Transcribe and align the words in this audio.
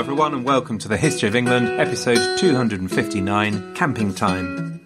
Hello, 0.00 0.12
everyone, 0.12 0.32
and 0.32 0.46
welcome 0.46 0.78
to 0.78 0.88
the 0.88 0.96
History 0.96 1.28
of 1.28 1.36
England, 1.36 1.78
episode 1.78 2.38
259 2.38 3.74
Camping 3.74 4.14
Time. 4.14 4.78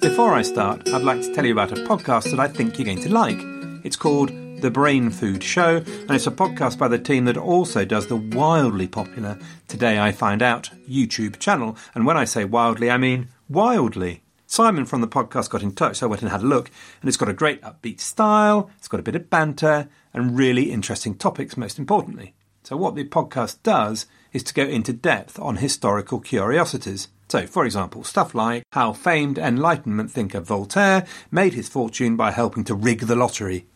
Before 0.00 0.32
I 0.32 0.40
start, 0.40 0.88
I'd 0.88 1.02
like 1.02 1.20
to 1.20 1.34
tell 1.34 1.44
you 1.44 1.52
about 1.52 1.72
a 1.72 1.82
podcast 1.82 2.30
that 2.30 2.40
I 2.40 2.48
think 2.48 2.78
you're 2.78 2.86
going 2.86 3.02
to 3.02 3.12
like. 3.12 3.36
It's 3.84 3.94
called 3.94 4.30
The 4.62 4.70
Brain 4.70 5.10
Food 5.10 5.44
Show, 5.44 5.76
and 5.76 6.10
it's 6.12 6.26
a 6.26 6.30
podcast 6.30 6.78
by 6.78 6.88
the 6.88 6.98
team 6.98 7.26
that 7.26 7.36
also 7.36 7.84
does 7.84 8.06
the 8.06 8.16
wildly 8.16 8.88
popular 8.88 9.38
Today 9.66 10.00
I 10.00 10.12
Find 10.12 10.42
Out 10.42 10.70
YouTube 10.88 11.38
channel. 11.38 11.76
And 11.94 12.06
when 12.06 12.16
I 12.16 12.24
say 12.24 12.46
wildly, 12.46 12.90
I 12.90 12.96
mean 12.96 13.28
wildly. 13.50 14.22
Simon 14.46 14.86
from 14.86 15.02
the 15.02 15.06
podcast 15.06 15.50
got 15.50 15.62
in 15.62 15.72
touch, 15.72 15.98
so 15.98 16.06
I 16.06 16.08
went 16.08 16.22
and 16.22 16.30
had 16.30 16.40
a 16.40 16.46
look, 16.46 16.70
and 17.02 17.08
it's 17.08 17.18
got 17.18 17.28
a 17.28 17.34
great 17.34 17.60
upbeat 17.60 18.00
style, 18.00 18.70
it's 18.78 18.88
got 18.88 18.98
a 18.98 19.02
bit 19.02 19.14
of 19.14 19.28
banter, 19.28 19.90
and 20.18 20.36
really 20.36 20.70
interesting 20.70 21.14
topics, 21.14 21.56
most 21.56 21.78
importantly. 21.78 22.34
So, 22.62 22.76
what 22.76 22.94
the 22.94 23.04
podcast 23.04 23.62
does 23.62 24.06
is 24.32 24.42
to 24.44 24.54
go 24.54 24.64
into 24.64 24.92
depth 24.92 25.38
on 25.38 25.56
historical 25.56 26.20
curiosities. 26.20 27.08
So, 27.28 27.46
for 27.46 27.64
example, 27.64 28.04
stuff 28.04 28.34
like 28.34 28.64
how 28.72 28.92
famed 28.92 29.38
Enlightenment 29.38 30.10
thinker 30.10 30.40
Voltaire 30.40 31.06
made 31.30 31.54
his 31.54 31.68
fortune 31.68 32.16
by 32.16 32.30
helping 32.30 32.64
to 32.64 32.74
rig 32.74 33.00
the 33.00 33.16
lottery, 33.16 33.66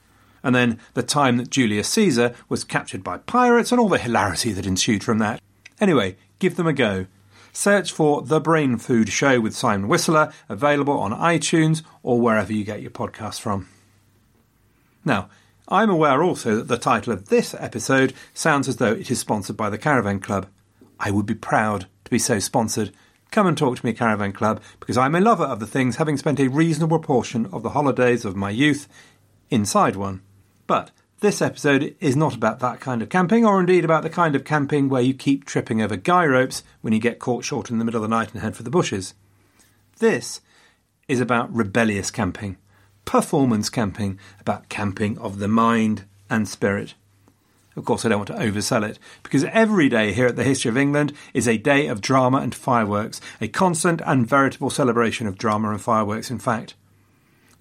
and 0.42 0.54
then 0.54 0.78
the 0.94 1.03
time 1.03 1.36
that 1.36 1.50
Julius 1.50 1.88
Caesar 1.91 2.34
was 2.48 2.64
captured 2.64 3.04
by 3.04 3.19
pirates 3.19 3.72
and 3.72 3.80
all 3.80 3.88
the 3.88 3.98
hilarity 3.98 4.53
that 4.53 4.66
ensued 4.66 5.04
from 5.04 5.19
that. 5.19 5.41
Anyway, 5.80 6.16
give 6.38 6.56
them 6.56 6.66
a 6.66 6.72
go. 6.72 7.06
Search 7.53 7.92
for 7.92 8.22
The 8.22 8.41
Brain 8.41 8.78
Food 8.78 9.10
Show 9.10 9.41
with 9.41 9.54
Simon 9.54 9.88
Whistler, 9.88 10.32
available 10.48 10.98
on 10.98 11.12
iTunes 11.12 11.82
or 12.03 12.20
wherever 12.20 12.53
you 12.53 12.64
get 12.64 12.80
your 12.80 12.91
podcasts 12.91 13.41
from. 13.41 13.69
Now, 15.04 15.28
I'm 15.69 15.91
aware 15.91 16.23
also 16.23 16.56
that 16.56 16.69
the 16.69 16.77
title 16.77 17.12
of 17.12 17.28
this 17.28 17.55
episode 17.55 18.15
sounds 18.34 18.69
as 18.69 18.77
though 18.77 18.93
it 18.93 19.11
is 19.11 19.21
sponsored 19.21 19.56
by 19.56 19.71
the 19.71 19.78
Caravan 19.78 20.21
Club. 20.21 20.47
I 20.99 21.11
would 21.11 21.27
be 21.27 21.34
proud 21.34 21.87
to 22.05 22.11
be 22.11 22.19
so 22.19 22.39
sponsored, 22.39 22.93
come 23.31 23.47
and 23.47 23.56
talk 23.56 23.77
to 23.77 23.87
me, 23.87 23.93
Caravan 23.93 24.33
Club, 24.33 24.61
because 24.78 24.99
I'm 24.99 25.15
a 25.15 25.21
lover 25.21 25.45
of 25.45 25.61
the 25.61 25.67
things, 25.67 25.97
having 25.97 26.17
spent 26.17 26.41
a 26.41 26.49
reasonable 26.49 26.99
portion 26.99 27.47
of 27.47 27.62
the 27.62 27.71
holidays 27.71 28.25
of 28.25 28.37
my 28.37 28.51
youth 28.51 28.89
inside 29.51 29.97
one. 29.97 30.21
But 30.67 30.91
this 31.21 31.41
episode 31.41 31.95
is 32.01 32.17
not 32.17 32.34
about 32.34 32.59
that 32.61 32.81
kind 32.81 33.01
of 33.01 33.09
camping, 33.09 33.47
or 33.47 33.61
indeed 33.61 33.84
about 33.84 34.03
the 34.03 34.11
kind 34.11 34.34
of 34.34 34.45
camping 34.45 34.89
where 34.89 35.03
you 35.03 35.15
keep 35.15 35.45
tripping 35.45 35.81
over 35.81 35.97
guy 35.97 36.27
ropes 36.27 36.65
when 36.81 36.93
you 36.93 36.99
get 36.99 37.21
caught 37.21 37.45
short 37.45 37.71
in 37.71 37.78
the 37.78 37.84
middle 37.84 38.03
of 38.03 38.09
the 38.09 38.15
night 38.15 38.33
and 38.33 38.43
head 38.43 38.56
for 38.56 38.65
the 38.65 38.71
bushes. 38.71 39.15
This 39.99 40.41
is 41.06 41.21
about 41.21 41.55
rebellious 41.55 42.11
camping, 42.11 42.56
performance 43.05 43.69
camping, 43.69 44.19
about 44.41 44.69
camping 44.69 45.19
of 45.19 45.39
the 45.39 45.49
mind 45.49 46.05
and 46.31 46.49
spirit. 46.49 46.95
Of 47.75 47.85
course, 47.87 48.05
I 48.05 48.11
don't 48.11 48.19
want 48.19 48.29
to 48.29 48.35
oversell 48.35 48.89
it, 48.89 48.99
because 49.23 49.45
every 49.45 49.89
day 49.89 50.13
here 50.13 50.27
at 50.27 50.37
the 50.37 50.45
History 50.45 50.69
of 50.69 50.77
England 50.77 51.15
is 51.33 51.49
a 51.49 51.57
day 51.57 51.87
of 51.87 52.03
drama 52.03 52.39
and 52.39 52.55
fireworks, 52.55 53.21
a 53.41 53.49
constant 53.49 54.03
and 54.05 54.27
veritable 54.27 54.69
celebration 54.69 55.27
of 55.27 55.39
drama 55.39 55.71
and 55.71 55.81
fireworks, 55.81 56.31
in 56.31 56.39
fact. 56.39 56.75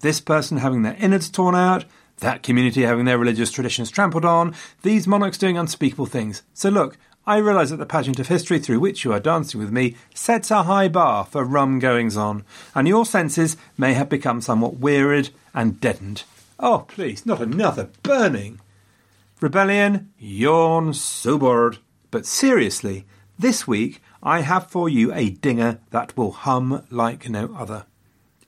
This 0.00 0.20
person 0.20 0.58
having 0.58 0.82
their 0.82 0.96
innards 0.98 1.30
torn 1.30 1.54
out, 1.54 1.86
that 2.18 2.42
community 2.42 2.82
having 2.82 3.06
their 3.06 3.18
religious 3.18 3.50
traditions 3.50 3.90
trampled 3.90 4.24
on, 4.24 4.54
these 4.82 5.06
monarchs 5.06 5.38
doing 5.38 5.56
unspeakable 5.56 6.06
things. 6.06 6.42
So 6.52 6.68
look, 6.68 6.98
I 7.24 7.36
realise 7.36 7.70
that 7.70 7.76
the 7.76 7.86
pageant 7.86 8.18
of 8.18 8.26
history 8.26 8.58
through 8.58 8.80
which 8.80 9.04
you 9.04 9.12
are 9.12 9.20
dancing 9.20 9.60
with 9.60 9.70
me 9.70 9.94
sets 10.12 10.50
a 10.50 10.64
high 10.64 10.88
bar 10.88 11.24
for 11.24 11.44
rum 11.44 11.78
goings 11.78 12.16
on, 12.16 12.44
and 12.74 12.88
your 12.88 13.06
senses 13.06 13.56
may 13.78 13.94
have 13.94 14.08
become 14.08 14.40
somewhat 14.40 14.78
wearied 14.78 15.30
and 15.54 15.80
deadened. 15.80 16.24
Oh, 16.58 16.84
please, 16.88 17.24
not 17.24 17.40
another 17.40 17.90
burning! 18.02 18.60
Rebellion, 19.40 20.10
yawn, 20.18 20.94
so 20.94 21.38
bored. 21.38 21.78
But 22.10 22.26
seriously, 22.26 23.06
this 23.38 23.66
week 23.68 24.02
I 24.22 24.40
have 24.40 24.68
for 24.68 24.88
you 24.88 25.12
a 25.12 25.30
dinger 25.30 25.80
that 25.90 26.16
will 26.16 26.32
hum 26.32 26.84
like 26.90 27.28
no 27.28 27.54
other. 27.56 27.86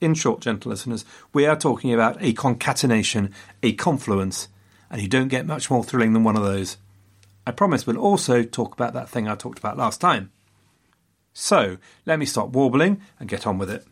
In 0.01 0.15
short, 0.15 0.41
gentle 0.41 0.71
listeners, 0.71 1.05
we 1.33 1.47
are 1.47 1.57
talking 1.57 1.95
about 1.95 2.17
a 2.21 2.33
concatenation, 2.33 3.33
a 3.63 3.73
confluence, 3.73 4.49
and 4.91 5.01
you 5.01 5.09
don't 5.09 5.29
get 5.29 5.47
much 5.47 5.71
more 5.71 5.83
thrilling 5.85 6.13
than 6.13 6.25
one 6.25 6.37
of 6.37 6.43
those. 6.43 6.77
I 7.47 7.51
promise 7.51 7.87
we'll 7.87 7.99
also 7.99 8.43
talk 8.43 8.73
about 8.73 8.95
that 8.95 9.09
thing 9.09 9.29
I 9.29 9.35
talked 9.35 9.59
about 9.59 9.77
last 9.77 10.01
time. 10.01 10.31
So, 11.33 11.79
let 12.07 12.19
me 12.19 12.27
stop 12.27 12.51
warbling 12.51 13.01
and 13.19 13.29
get 13.29 13.47
on 13.47 13.59
with 13.59 13.69
it. 13.69 13.85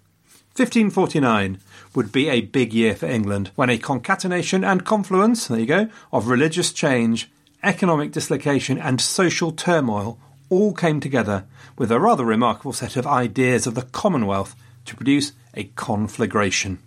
1549 0.55 1.59
would 1.95 2.13
be 2.13 2.29
a 2.29 2.43
big 2.43 2.75
year 2.75 2.95
for 2.95 3.07
England 3.07 3.51
when 3.55 3.71
a 3.71 3.79
concatenation 3.79 4.65
and 4.65 4.85
confluence, 4.85 5.49
there 5.49 5.59
you 5.59 5.67
go, 5.67 5.89
of 6.13 6.29
religious 6.29 6.73
change, 6.73 7.31
economic 7.63 8.13
dislocation, 8.13 8.79
and 8.79 9.01
social 9.01 9.51
turmoil 9.51 10.19
all 10.51 10.75
came 10.75 11.01
together 11.01 11.47
with 11.79 11.91
a 11.91 11.99
rather 11.99 12.25
remarkable 12.25 12.75
set 12.75 12.97
of 12.97 13.07
ideas 13.07 13.67
of 13.67 13.75
the 13.75 13.83
Commonwealth 13.83 14.55
to 14.85 14.95
produce 14.95 15.33
a 15.55 15.65
conflagration. 15.75 16.79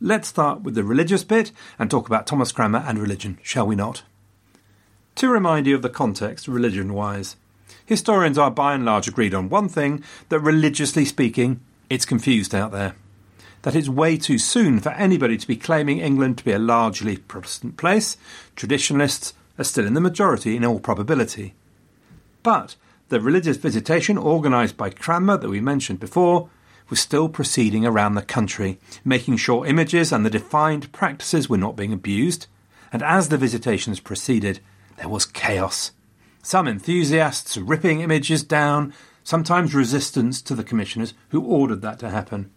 Let's 0.00 0.28
start 0.28 0.60
with 0.60 0.74
the 0.74 0.84
religious 0.84 1.24
bit 1.24 1.50
and 1.78 1.90
talk 1.90 2.06
about 2.06 2.26
Thomas 2.26 2.52
Cranmer 2.52 2.84
and 2.86 2.98
religion, 2.98 3.38
shall 3.42 3.66
we 3.66 3.74
not? 3.74 4.02
To 5.16 5.28
remind 5.28 5.66
you 5.66 5.76
of 5.76 5.82
the 5.82 5.88
context, 5.88 6.48
religion 6.48 6.92
wise, 6.92 7.36
historians 7.86 8.36
are 8.36 8.50
by 8.50 8.74
and 8.74 8.84
large 8.84 9.06
agreed 9.06 9.32
on 9.32 9.48
one 9.48 9.68
thing 9.68 10.02
that 10.28 10.40
religiously 10.40 11.04
speaking, 11.04 11.60
it's 11.88 12.04
confused 12.04 12.54
out 12.54 12.72
there. 12.72 12.94
that 13.64 13.74
it's 13.74 13.88
way 13.88 14.18
too 14.18 14.36
soon 14.36 14.78
for 14.78 14.90
anybody 14.90 15.38
to 15.38 15.46
be 15.46 15.56
claiming 15.56 15.98
England 15.98 16.36
to 16.36 16.44
be 16.44 16.52
a 16.52 16.58
largely 16.58 17.16
Protestant 17.16 17.78
place. 17.78 18.18
Traditionalists 18.56 19.32
are 19.58 19.64
still 19.64 19.86
in 19.86 19.94
the 19.94 20.02
majority 20.02 20.54
in 20.54 20.64
all 20.64 20.78
probability. 20.78 21.54
But 22.42 22.76
the 23.08 23.22
religious 23.22 23.56
visitation 23.56 24.18
organised 24.18 24.76
by 24.76 24.90
Cranmer 24.90 25.38
that 25.38 25.48
we 25.48 25.62
mentioned 25.62 25.98
before 25.98 26.50
was 26.90 27.00
still 27.00 27.30
proceeding 27.30 27.86
around 27.86 28.14
the 28.14 28.22
country, 28.22 28.78
making 29.02 29.38
sure 29.38 29.64
images 29.64 30.12
and 30.12 30.26
the 30.26 30.30
defined 30.30 30.92
practices 30.92 31.48
were 31.48 31.56
not 31.56 31.74
being 31.74 31.94
abused. 31.94 32.46
And 32.92 33.02
as 33.02 33.30
the 33.30 33.38
visitations 33.38 33.98
proceeded, 33.98 34.60
there 34.96 35.08
was 35.08 35.26
chaos. 35.26 35.92
Some 36.42 36.68
enthusiasts 36.68 37.56
ripping 37.56 38.00
images 38.00 38.42
down, 38.42 38.92
sometimes 39.22 39.74
resistance 39.74 40.42
to 40.42 40.54
the 40.54 40.64
commissioners 40.64 41.14
who 41.30 41.42
ordered 41.42 41.82
that 41.82 41.98
to 42.00 42.10
happen. 42.10 42.50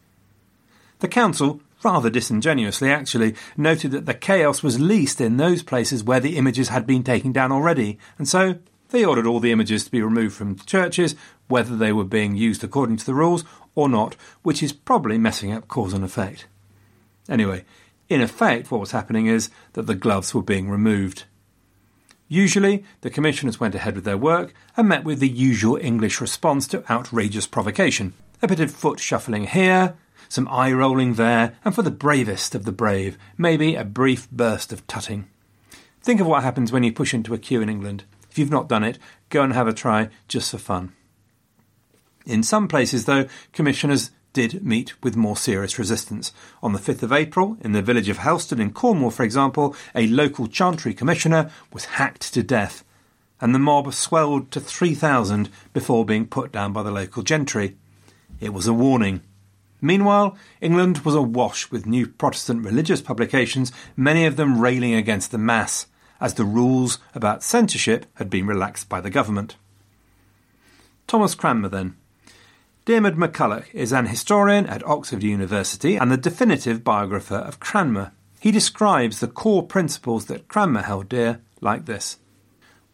The 1.00 1.08
council, 1.08 1.62
rather 1.84 2.10
disingenuously 2.10 2.92
actually, 2.92 3.36
noted 3.56 3.92
that 3.92 4.06
the 4.06 4.14
chaos 4.14 4.64
was 4.64 4.80
least 4.80 5.22
in 5.22 5.38
those 5.38 5.64
places 5.64 6.04
where 6.04 6.20
the 6.20 6.38
images 6.38 6.70
had 6.70 6.88
been 6.88 7.04
taken 7.04 7.32
down 7.32 7.52
already, 7.52 7.98
and 8.18 8.28
so 8.28 8.56
they 8.90 9.06
ordered 9.06 9.28
all 9.28 9.40
the 9.40 9.52
images 9.52 9.86
to 9.86 9.92
be 9.92 10.02
removed 10.02 10.36
from 10.36 10.58
churches, 10.58 11.16
whether 11.48 11.76
they 11.76 11.94
were 11.94 12.04
being 12.04 12.36
used 12.36 12.64
according 12.64 12.98
to 12.98 13.06
the 13.06 13.14
rules 13.14 13.44
or 13.76 13.88
not, 13.88 14.16
which 14.44 14.64
is 14.64 14.74
probably 14.74 15.18
messing 15.18 15.52
up 15.52 15.68
cause 15.68 15.94
and 15.94 16.04
effect. 16.04 16.48
Anyway, 17.30 17.64
in 18.10 18.22
effect, 18.22 18.72
what 18.72 18.80
was 18.80 18.92
happening 18.92 19.28
is 19.28 19.50
that 19.74 19.84
the 19.84 19.96
gloves 19.96 20.34
were 20.34 20.42
being 20.42 20.70
removed. 20.70 21.26
Usually, 22.28 22.84
the 23.02 23.10
commissioners 23.10 23.60
went 23.60 23.76
ahead 23.76 23.96
with 23.96 24.04
their 24.04 24.18
work 24.18 24.54
and 24.76 24.88
met 24.88 25.04
with 25.04 25.20
the 25.20 25.30
usual 25.30 25.78
English 25.82 26.20
response 26.20 26.68
to 26.68 26.84
outrageous 26.92 27.48
provocation. 27.48 28.14
A 28.42 28.48
bit 28.48 28.60
of 28.60 28.72
foot 28.72 29.00
shuffling 29.00 29.48
here, 29.48 29.96
some 30.30 30.48
eye 30.50 30.72
rolling 30.72 31.14
there, 31.14 31.56
and 31.64 31.74
for 31.74 31.82
the 31.82 31.92
bravest 31.92 32.54
of 32.54 32.66
the 32.66 32.72
brave, 32.72 33.18
maybe 33.38 33.76
a 33.76 33.86
brief 33.86 34.30
burst 34.30 34.74
of 34.74 34.86
tutting. 34.88 35.28
Think 36.02 36.20
of 36.20 36.28
what 36.28 36.44
happens 36.44 36.72
when 36.72 36.84
you 36.84 36.92
push 36.92 37.14
into 37.14 37.34
a 37.34 37.38
queue 37.38 37.62
in 37.62 37.70
England. 37.70 38.04
If 38.30 38.38
you've 38.38 38.52
not 38.52 38.70
done 38.70 38.84
it, 38.84 39.00
go 39.30 39.42
and 39.42 39.54
have 39.54 39.68
a 39.68 39.74
try 39.74 40.10
just 40.28 40.52
for 40.52 40.58
fun. 40.58 40.94
In 42.26 42.44
some 42.44 42.68
places, 42.68 43.06
though, 43.06 43.28
commissioners 43.54 44.12
did 44.34 44.64
meet 44.64 45.02
with 45.04 45.16
more 45.16 45.38
serious 45.38 45.80
resistance. 45.80 46.32
On 46.62 46.74
the 46.74 46.80
5th 46.80 47.04
of 47.04 47.12
April, 47.12 47.58
in 47.62 47.72
the 47.72 47.82
village 47.82 48.10
of 48.10 48.18
Helston 48.18 48.60
in 48.60 48.72
Cornwall, 48.72 49.12
for 49.12 49.24
example, 49.24 49.76
a 49.96 50.08
local 50.08 50.48
chantry 50.48 50.94
commissioner 50.94 51.50
was 51.74 51.86
hacked 51.86 52.34
to 52.34 52.44
death, 52.44 52.84
and 53.42 53.54
the 53.54 53.60
mob 53.60 53.94
swelled 53.94 54.52
to 54.52 54.60
3,000 54.60 55.50
before 55.74 56.06
being 56.06 56.28
put 56.28 56.52
down 56.52 56.74
by 56.74 56.84
the 56.84 56.92
local 56.92 57.24
gentry. 57.24 57.76
It 58.40 58.54
was 58.54 58.68
a 58.68 58.74
warning. 58.74 59.22
Meanwhile, 59.82 60.38
England 60.62 61.00
was 61.00 61.16
awash 61.16 61.70
with 61.70 61.86
new 61.86 62.08
Protestant 62.08 62.66
religious 62.66 63.02
publications, 63.02 63.72
many 63.96 64.26
of 64.26 64.36
them 64.36 64.60
railing 64.60 64.94
against 64.94 65.32
the 65.32 65.38
Mass 65.38 65.88
as 66.20 66.34
the 66.34 66.46
rules 66.46 67.00
about 67.14 67.44
censorship 67.44 68.06
had 68.16 68.30
been 68.30 68.48
relaxed 68.48 68.90
by 68.90 69.02
the 69.02 69.10
government. 69.10 69.56
Thomas 71.06 71.36
Cranmer, 71.36 71.70
then. 71.70 71.96
Diarmaid 72.88 73.18
MacCulloch 73.18 73.66
is 73.74 73.92
an 73.92 74.06
historian 74.06 74.66
at 74.66 74.86
Oxford 74.88 75.22
University 75.22 75.98
and 75.98 76.10
the 76.10 76.16
definitive 76.16 76.86
biographer 76.86 77.36
of 77.36 77.60
Cranmer. 77.60 78.14
He 78.40 78.50
describes 78.50 79.20
the 79.20 79.28
core 79.28 79.64
principles 79.64 80.28
that 80.28 80.48
Cranmer 80.48 80.84
held 80.84 81.10
dear 81.10 81.42
like 81.60 81.86
this. 81.86 82.16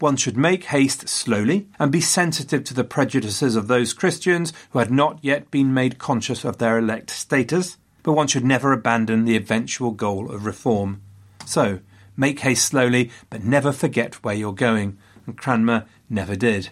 One 0.00 0.16
should 0.16 0.36
make 0.36 0.64
haste 0.64 1.08
slowly 1.08 1.68
and 1.78 1.92
be 1.92 2.00
sensitive 2.00 2.64
to 2.64 2.74
the 2.74 2.82
prejudices 2.82 3.54
of 3.54 3.68
those 3.68 3.92
Christians 3.92 4.52
who 4.70 4.80
had 4.80 4.90
not 4.90 5.20
yet 5.22 5.52
been 5.52 5.72
made 5.72 5.98
conscious 5.98 6.44
of 6.44 6.58
their 6.58 6.76
elect 6.76 7.08
status, 7.10 7.76
but 8.02 8.14
one 8.14 8.26
should 8.26 8.44
never 8.44 8.72
abandon 8.72 9.24
the 9.24 9.36
eventual 9.36 9.92
goal 9.92 10.28
of 10.28 10.44
reform. 10.44 11.02
So, 11.46 11.78
Make 12.16 12.40
haste 12.40 12.64
slowly, 12.64 13.12
but 13.30 13.44
never 13.44 13.70
forget 13.70 14.24
where 14.24 14.34
you're 14.34 14.52
going, 14.54 14.98
and 15.24 15.36
Cranmer 15.36 15.86
never 16.10 16.34
did. 16.34 16.70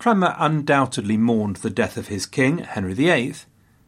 Cranmer 0.00 0.34
undoubtedly 0.38 1.18
mourned 1.18 1.56
the 1.56 1.68
death 1.68 1.98
of 1.98 2.08
his 2.08 2.24
king, 2.24 2.60
Henry 2.60 2.94
VIII. 2.94 3.34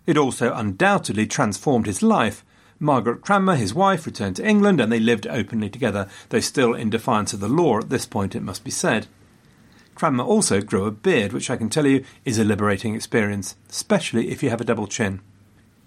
It 0.04 0.18
also 0.18 0.52
undoubtedly 0.52 1.26
transformed 1.26 1.86
his 1.86 2.02
life. 2.02 2.44
Margaret 2.78 3.22
Cranmer, 3.22 3.56
his 3.56 3.72
wife, 3.72 4.04
returned 4.04 4.36
to 4.36 4.46
England 4.46 4.78
and 4.78 4.92
they 4.92 5.00
lived 5.00 5.26
openly 5.26 5.70
together, 5.70 6.06
though 6.28 6.40
still 6.40 6.74
in 6.74 6.90
defiance 6.90 7.32
of 7.32 7.40
the 7.40 7.48
law 7.48 7.78
at 7.78 7.88
this 7.88 8.04
point, 8.04 8.34
it 8.34 8.42
must 8.42 8.62
be 8.62 8.70
said. 8.70 9.06
Cranmer 9.94 10.22
also 10.22 10.60
grew 10.60 10.84
a 10.84 10.90
beard, 10.90 11.32
which 11.32 11.48
I 11.48 11.56
can 11.56 11.70
tell 11.70 11.86
you 11.86 12.04
is 12.26 12.38
a 12.38 12.44
liberating 12.44 12.94
experience, 12.94 13.56
especially 13.70 14.28
if 14.28 14.42
you 14.42 14.50
have 14.50 14.60
a 14.60 14.64
double 14.64 14.86
chin. 14.86 15.22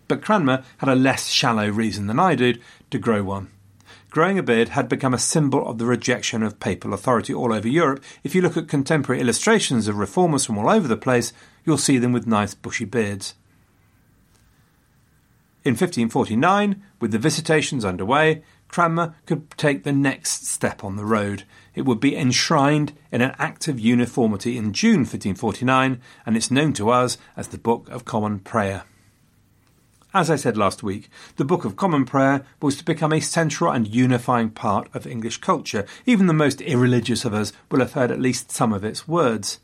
But 0.08 0.24
Cranmer 0.24 0.64
had 0.80 0.90
a 0.90 0.96
less 0.96 1.28
shallow 1.28 1.70
reason 1.70 2.08
than 2.08 2.20
I 2.20 2.34
did 2.34 2.64
to 2.90 2.98
grow 2.98 3.24
one. 3.24 3.52
Growing 4.16 4.40
a 4.40 4.44
beard 4.44 4.70
had 4.70 4.88
become 4.88 5.14
a 5.14 5.20
symbol 5.20 5.68
of 5.68 5.78
the 5.78 5.86
rejection 5.86 6.42
of 6.42 6.58
papal 6.62 6.94
authority 6.94 7.34
all 7.34 7.52
over 7.52 7.68
Europe. 7.68 8.02
If 8.24 8.34
you 8.34 8.42
look 8.42 8.56
at 8.56 8.70
contemporary 8.70 9.20
illustrations 9.20 9.90
of 9.90 9.98
reformers 9.98 10.46
from 10.46 10.58
all 10.58 10.70
over 10.70 10.88
the 10.88 10.96
place, 10.96 11.34
you'll 11.66 11.78
see 11.78 11.98
them 11.98 12.14
with 12.14 12.26
nice 12.26 12.54
bushy 12.54 12.86
beards. 12.86 13.36
In 15.66 15.72
1549, 15.72 16.82
with 17.02 17.12
the 17.12 17.20
visitations 17.20 17.84
underway, 17.84 18.42
Cranmer 18.70 19.16
could 19.26 19.52
take 19.58 19.84
the 19.84 19.92
next 19.92 20.48
step 20.48 20.82
on 20.82 20.96
the 20.96 21.04
road. 21.04 21.44
It 21.74 21.82
would 21.82 22.00
be 22.00 22.16
enshrined 22.16 22.94
in 23.12 23.20
an 23.20 23.36
Act 23.38 23.68
of 23.68 23.82
Uniformity 23.82 24.58
in 24.58 24.72
June 24.72 25.00
1549, 25.00 26.00
and 26.26 26.38
it's 26.38 26.50
known 26.50 26.72
to 26.72 26.90
us 26.90 27.18
as 27.36 27.50
the 27.50 27.58
Book 27.58 27.90
of 27.90 28.06
Common 28.06 28.40
Prayer. 28.40 28.86
As 30.16 30.30
I 30.30 30.38
said 30.38 30.56
last 30.56 30.82
week, 30.82 31.10
the 31.36 31.44
Book 31.44 31.66
of 31.66 31.76
Common 31.76 32.06
Prayer 32.06 32.46
was 32.62 32.78
to 32.78 32.86
become 32.86 33.12
a 33.12 33.20
central 33.20 33.70
and 33.70 33.86
unifying 33.86 34.50
part 34.50 34.88
of 34.96 35.06
English 35.06 35.40
culture. 35.40 35.86
Even 36.06 36.28
the 36.28 36.34
most 36.34 36.62
irreligious 36.62 37.26
of 37.26 37.34
us 37.34 37.52
will 37.70 37.82
have 37.82 37.92
heard 37.92 38.12
at 38.12 38.22
least 38.22 38.50
some 38.50 38.72
of 38.72 38.86
its 38.86 39.10
words. 39.10 39.60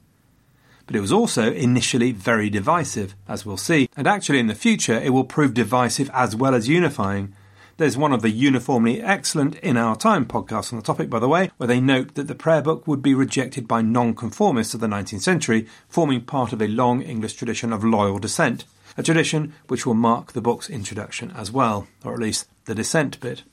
But 0.86 0.98
it 0.98 1.00
was 1.00 1.14
also 1.14 1.54
initially 1.54 2.12
very 2.12 2.50
divisive, 2.50 3.16
as 3.30 3.46
we'll 3.46 3.56
see, 3.56 3.88
and 3.96 4.06
actually 4.06 4.40
in 4.40 4.48
the 4.48 4.54
future 4.54 5.00
it 5.00 5.14
will 5.14 5.24
prove 5.24 5.54
divisive 5.54 6.10
as 6.14 6.36
well 6.36 6.54
as 6.54 6.68
unifying. 6.68 7.34
There's 7.78 7.96
one 7.96 8.12
of 8.12 8.22
the 8.22 8.30
uniformly 8.30 9.02
excellent 9.02 9.56
In 9.60 9.78
Our 9.78 9.96
Time 9.96 10.26
podcasts 10.26 10.74
on 10.74 10.80
the 10.80 10.84
topic, 10.84 11.10
by 11.10 11.20
the 11.20 11.30
way, 11.30 11.52
where 11.56 11.68
they 11.68 11.80
note 11.80 12.16
that 12.16 12.28
the 12.28 12.36
prayer 12.36 12.62
book 12.62 12.86
would 12.86 13.02
be 13.02 13.14
rejected 13.14 13.70
by 13.70 13.82
nonconformists 13.82 14.74
of 14.74 14.82
the 14.82 14.88
19th 14.88 15.22
century, 15.22 15.66
forming 15.88 16.20
part 16.20 16.52
of 16.52 16.62
a 16.62 16.68
long 16.68 17.02
English 17.02 17.36
tradition 17.36 17.72
of 17.72 17.86
loyal 17.86 18.20
dissent 18.20 18.66
a 18.98 19.04
tradition 19.04 19.54
which 19.68 19.86
will 19.86 19.94
mark 19.94 20.34
the 20.34 20.42
book's 20.42 20.70
introduction 20.70 21.32
as 21.32 21.52
well, 21.52 21.88
or 22.04 22.14
at 22.14 22.20
least 22.20 22.48
the 22.66 22.76
dissent 22.76 23.20
bit. 23.20 23.44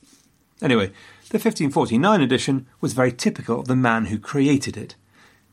Anyway, 0.61 0.87
the 1.29 1.37
1549 1.37 2.21
edition 2.21 2.67
was 2.81 2.93
very 2.93 3.11
typical 3.11 3.59
of 3.59 3.67
the 3.67 3.75
man 3.75 4.05
who 4.05 4.19
created 4.19 4.75
it. 4.75 4.95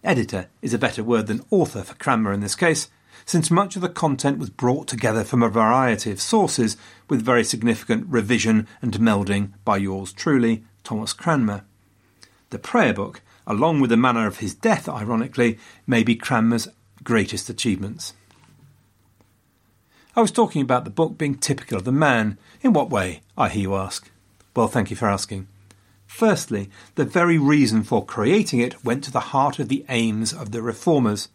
Editor 0.03 0.49
is 0.63 0.75
a 0.75 0.79
better 0.79 1.05
word 1.05 1.27
than 1.27 1.45
author 1.51 1.83
for 1.83 1.95
Cranmer 1.95 2.33
in 2.33 2.41
this 2.41 2.55
case, 2.55 2.89
since 3.25 3.51
much 3.51 3.77
of 3.77 3.83
the 3.83 3.89
content 3.89 4.39
was 4.39 4.51
brought 4.51 4.87
together 4.87 5.25
from 5.25 5.43
a 5.43 5.49
variety 5.49 6.11
of 6.11 6.21
sources 6.21 6.77
with 7.09 7.23
very 7.23 7.45
significant 7.45 8.07
revision 8.09 8.67
and 8.81 8.95
melding 8.95 9.53
by 9.65 9.77
yours 9.77 10.13
truly, 10.13 10.65
Thomas 10.85 11.13
Cranmer. 11.13 11.65
The 12.51 12.59
prayer 12.59 12.95
book, 12.95 13.21
along 13.47 13.81
with 13.81 13.91
the 13.91 13.97
manner 13.97 14.27
of 14.27 14.39
his 14.39 14.55
death, 14.55 14.89
ironically, 14.89 15.59
may 15.87 16.03
be 16.03 16.15
Cranmer's 16.15 16.69
greatest 17.03 17.51
achievements. 17.51 18.15
I 20.19 20.23
was 20.23 20.33
talking 20.33 20.63
about 20.63 20.85
the 20.85 20.91
book 20.91 21.19
being 21.19 21.35
typical 21.35 21.77
of 21.77 21.85
the 21.85 21.93
man. 21.93 22.39
In 22.63 22.73
what 22.73 22.89
way, 22.89 23.21
I 23.37 23.51
hear 23.51 23.61
you 23.61 23.75
ask? 23.75 24.11
Well, 24.55 24.67
thank 24.67 24.89
you 24.89 24.97
for 24.97 25.09
asking. 25.09 25.47
Firstly, 26.07 26.71
the 26.95 27.05
very 27.05 27.37
reason 27.37 27.83
for 27.83 28.03
creating 28.03 28.61
it 28.61 28.83
went 28.83 29.05
to 29.05 29.13
the 29.13 29.21
heart 29.21 29.59
of 29.59 29.69
the 29.69 29.85
aims 29.91 30.33
of 30.33 30.53
the 30.53 30.63
reformers. 30.63 31.29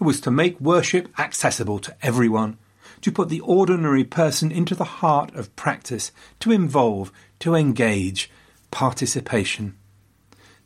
It 0.00 0.02
was 0.02 0.20
to 0.22 0.32
make 0.32 0.60
worship 0.60 1.08
accessible 1.16 1.78
to 1.78 1.96
everyone, 2.02 2.58
to 3.02 3.12
put 3.12 3.28
the 3.28 3.38
ordinary 3.38 4.02
person 4.02 4.50
into 4.50 4.74
the 4.74 4.98
heart 4.98 5.32
of 5.36 5.54
practice, 5.54 6.10
to 6.40 6.50
involve, 6.50 7.12
to 7.38 7.54
engage, 7.54 8.32
participation. 8.72 9.76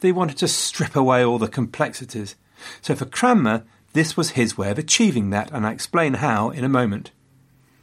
They 0.00 0.10
wanted 0.10 0.38
to 0.38 0.48
strip 0.48 0.96
away 0.96 1.22
all 1.22 1.38
the 1.38 1.48
complexities. 1.48 2.34
So 2.80 2.94
for 2.94 3.04
Cranmer, 3.04 3.64
this 3.92 4.16
was 4.16 4.30
his 4.30 4.56
way 4.56 4.70
of 4.70 4.78
achieving 4.78 5.28
that, 5.30 5.50
and 5.50 5.66
I 5.66 5.72
explain 5.72 6.14
how 6.14 6.48
in 6.48 6.64
a 6.64 6.68
moment. 6.70 7.10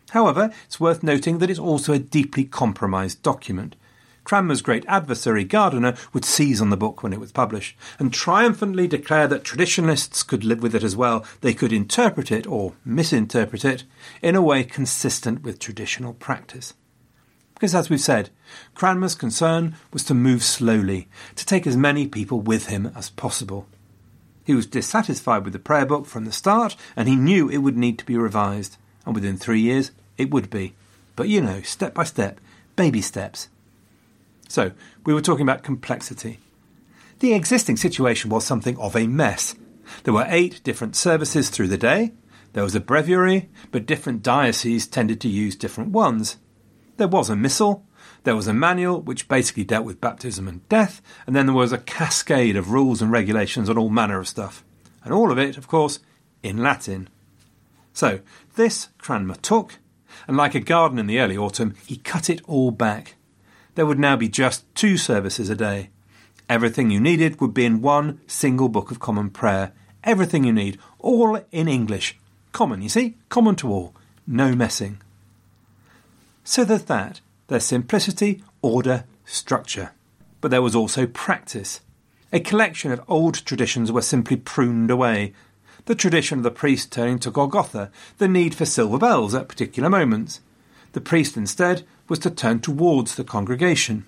However, 0.10 0.52
it's 0.66 0.80
worth 0.80 1.04
noting 1.04 1.38
that 1.38 1.50
it's 1.50 1.60
also 1.60 1.94
a 1.94 2.00
deeply 2.00 2.44
compromised 2.44 3.22
document. 3.22 3.76
Cranmer's 4.24 4.62
great 4.62 4.86
adversary, 4.88 5.44
Gardiner, 5.44 5.96
would 6.14 6.24
seize 6.24 6.62
on 6.62 6.70
the 6.70 6.78
book 6.78 7.02
when 7.02 7.14
it 7.14 7.20
was 7.20 7.32
published 7.32 7.76
and 7.98 8.14
triumphantly 8.14 8.88
declare 8.88 9.28
that 9.28 9.44
traditionalists 9.44 10.22
could 10.22 10.44
live 10.44 10.62
with 10.62 10.76
it 10.76 10.84
as 10.84 10.96
well. 10.96 11.26
They 11.42 11.54
could 11.54 11.74
interpret 11.74 12.32
it, 12.32 12.46
or 12.46 12.74
misinterpret 12.86 13.66
it, 13.66 13.86
in 14.22 14.36
a 14.36 14.42
way 14.42 14.64
consistent 14.64 15.42
with 15.42 15.58
traditional 15.58 16.14
practice. 16.14 16.76
Because, 17.56 17.74
as 17.74 17.90
we've 17.90 18.00
said, 18.00 18.30
Cranmer's 18.76 19.16
concern 19.16 19.76
was 19.92 20.04
to 20.04 20.14
move 20.14 20.44
slowly, 20.44 21.08
to 21.36 21.46
take 21.46 21.66
as 21.66 21.76
many 21.76 22.08
people 22.08 22.40
with 22.40 22.68
him 22.68 22.92
as 22.96 23.10
possible. 23.10 23.68
He 24.46 24.54
was 24.54 24.68
dissatisfied 24.68 25.44
with 25.44 25.54
the 25.54 25.60
prayer 25.60 25.86
book 25.86 26.06
from 26.06 26.26
the 26.26 26.32
start, 26.32 26.76
and 26.96 27.10
he 27.10 27.16
knew 27.16 27.50
it 27.50 27.58
would 27.58 27.78
need 27.78 27.98
to 28.00 28.06
be 28.06 28.18
revised, 28.18 28.78
and 29.06 29.16
within 29.16 29.38
three 29.38 29.62
years 29.62 29.92
it 30.20 30.30
would 30.30 30.50
be. 30.52 30.76
but 31.16 31.28
you 31.28 31.42
know, 31.42 31.62
step 31.62 31.94
by 31.94 32.04
step, 32.04 32.40
baby 32.76 33.02
steps. 33.02 33.50
So, 34.48 34.72
we 35.06 35.14
were 35.14 35.22
talking 35.22 35.44
about 35.44 35.64
complexity. 35.64 36.40
The 37.20 37.34
existing 37.34 37.78
situation 37.78 38.30
was 38.30 38.46
something 38.46 38.78
of 38.78 38.96
a 38.96 39.08
mess. 39.08 39.56
There 40.04 40.14
were 40.14 40.26
eight 40.30 40.62
different 40.64 40.96
services 40.96 41.50
through 41.50 41.68
the 41.68 41.78
day. 41.78 42.14
There 42.54 42.64
was 42.64 42.76
a 42.76 42.80
breviary, 42.80 43.50
but 43.72 43.86
different 43.86 44.24
dioceses 44.24 44.88
tended 44.88 45.20
to 45.22 45.28
use 45.28 45.56
different 45.56 45.92
ones. 45.92 46.38
There 46.98 47.08
was 47.08 47.30
a 47.30 47.36
missal, 47.36 47.86
there 48.24 48.36
was 48.36 48.48
a 48.48 48.54
manual 48.54 49.02
which 49.02 49.28
basically 49.28 49.64
dealt 49.64 49.86
with 49.86 50.02
baptism 50.02 50.48
and 50.48 50.68
death, 50.70 51.02
and 51.28 51.36
then 51.36 51.46
there 51.46 51.56
was 51.56 51.72
a 51.72 51.78
cascade 51.78 52.56
of 52.56 52.72
rules 52.72 53.02
and 53.02 53.12
regulations 53.12 53.70
on 53.70 53.78
all 53.78 53.90
manner 53.90 54.20
of 54.20 54.28
stuff. 54.28 54.64
And 55.04 55.14
all 55.14 55.32
of 55.32 55.40
it, 55.40 55.58
of 55.58 55.68
course, 55.68 56.00
in 56.44 56.58
Latin. 56.58 57.10
So, 57.94 58.20
this 58.56 58.90
Cranmer 58.98 59.36
took, 59.36 59.80
and 60.30 60.38
like 60.38 60.54
a 60.54 60.60
garden 60.60 61.00
in 61.00 61.08
the 61.08 61.20
early 61.20 61.36
autumn, 61.36 61.74
he 61.88 61.98
cut 61.98 62.30
it 62.30 62.40
all 62.46 62.70
back. 62.70 63.16
There 63.74 63.88
would 63.88 63.98
now 63.98 64.16
be 64.16 64.30
just 64.30 64.64
two 64.76 64.96
services 64.96 65.50
a 65.50 65.56
day. 65.56 65.90
Everything 66.48 66.92
you 66.92 67.00
needed 67.00 67.42
would 67.42 67.52
be 67.52 67.66
in 67.66 67.82
one 67.82 68.22
single 68.28 68.70
book 68.70 68.92
of 68.92 69.00
common 69.00 69.32
prayer. 69.32 69.72
Everything 70.04 70.44
you 70.44 70.54
need, 70.54 70.78
all 71.00 71.42
in 71.52 71.68
English. 71.68 72.16
Common, 72.52 72.84
you 72.84 72.90
see? 72.90 73.18
Common 73.30 73.56
to 73.56 73.72
all. 73.72 73.96
No 74.28 74.54
messing. 74.54 75.02
So 76.44 76.64
there's 76.64 76.84
that. 76.84 77.22
There's 77.48 77.66
simplicity, 77.66 78.44
order, 78.62 79.06
structure. 79.26 79.94
But 80.42 80.52
there 80.52 80.62
was 80.62 80.76
also 80.76 81.08
practice. 81.08 81.82
A 82.32 82.40
collection 82.40 82.92
of 82.92 83.02
old 83.08 83.44
traditions 83.48 83.92
were 83.92 84.04
simply 84.04 84.38
pruned 84.38 84.92
away. 84.92 85.34
The 85.90 85.96
tradition 85.96 86.38
of 86.38 86.44
the 86.44 86.52
priest 86.52 86.92
turning 86.92 87.18
to 87.18 87.32
Golgotha, 87.32 87.90
the 88.20 88.28
need 88.28 88.54
for 88.54 88.64
silver 88.64 89.00
bells 89.00 89.34
at 89.34 89.48
particular 89.48 89.90
moments. 89.90 90.40
The 90.92 91.02
priest 91.02 91.36
instead 91.36 91.84
was 92.08 92.20
to 92.20 92.30
turn 92.30 92.60
towards 92.60 93.16
the 93.16 93.24
congregation. 93.24 94.06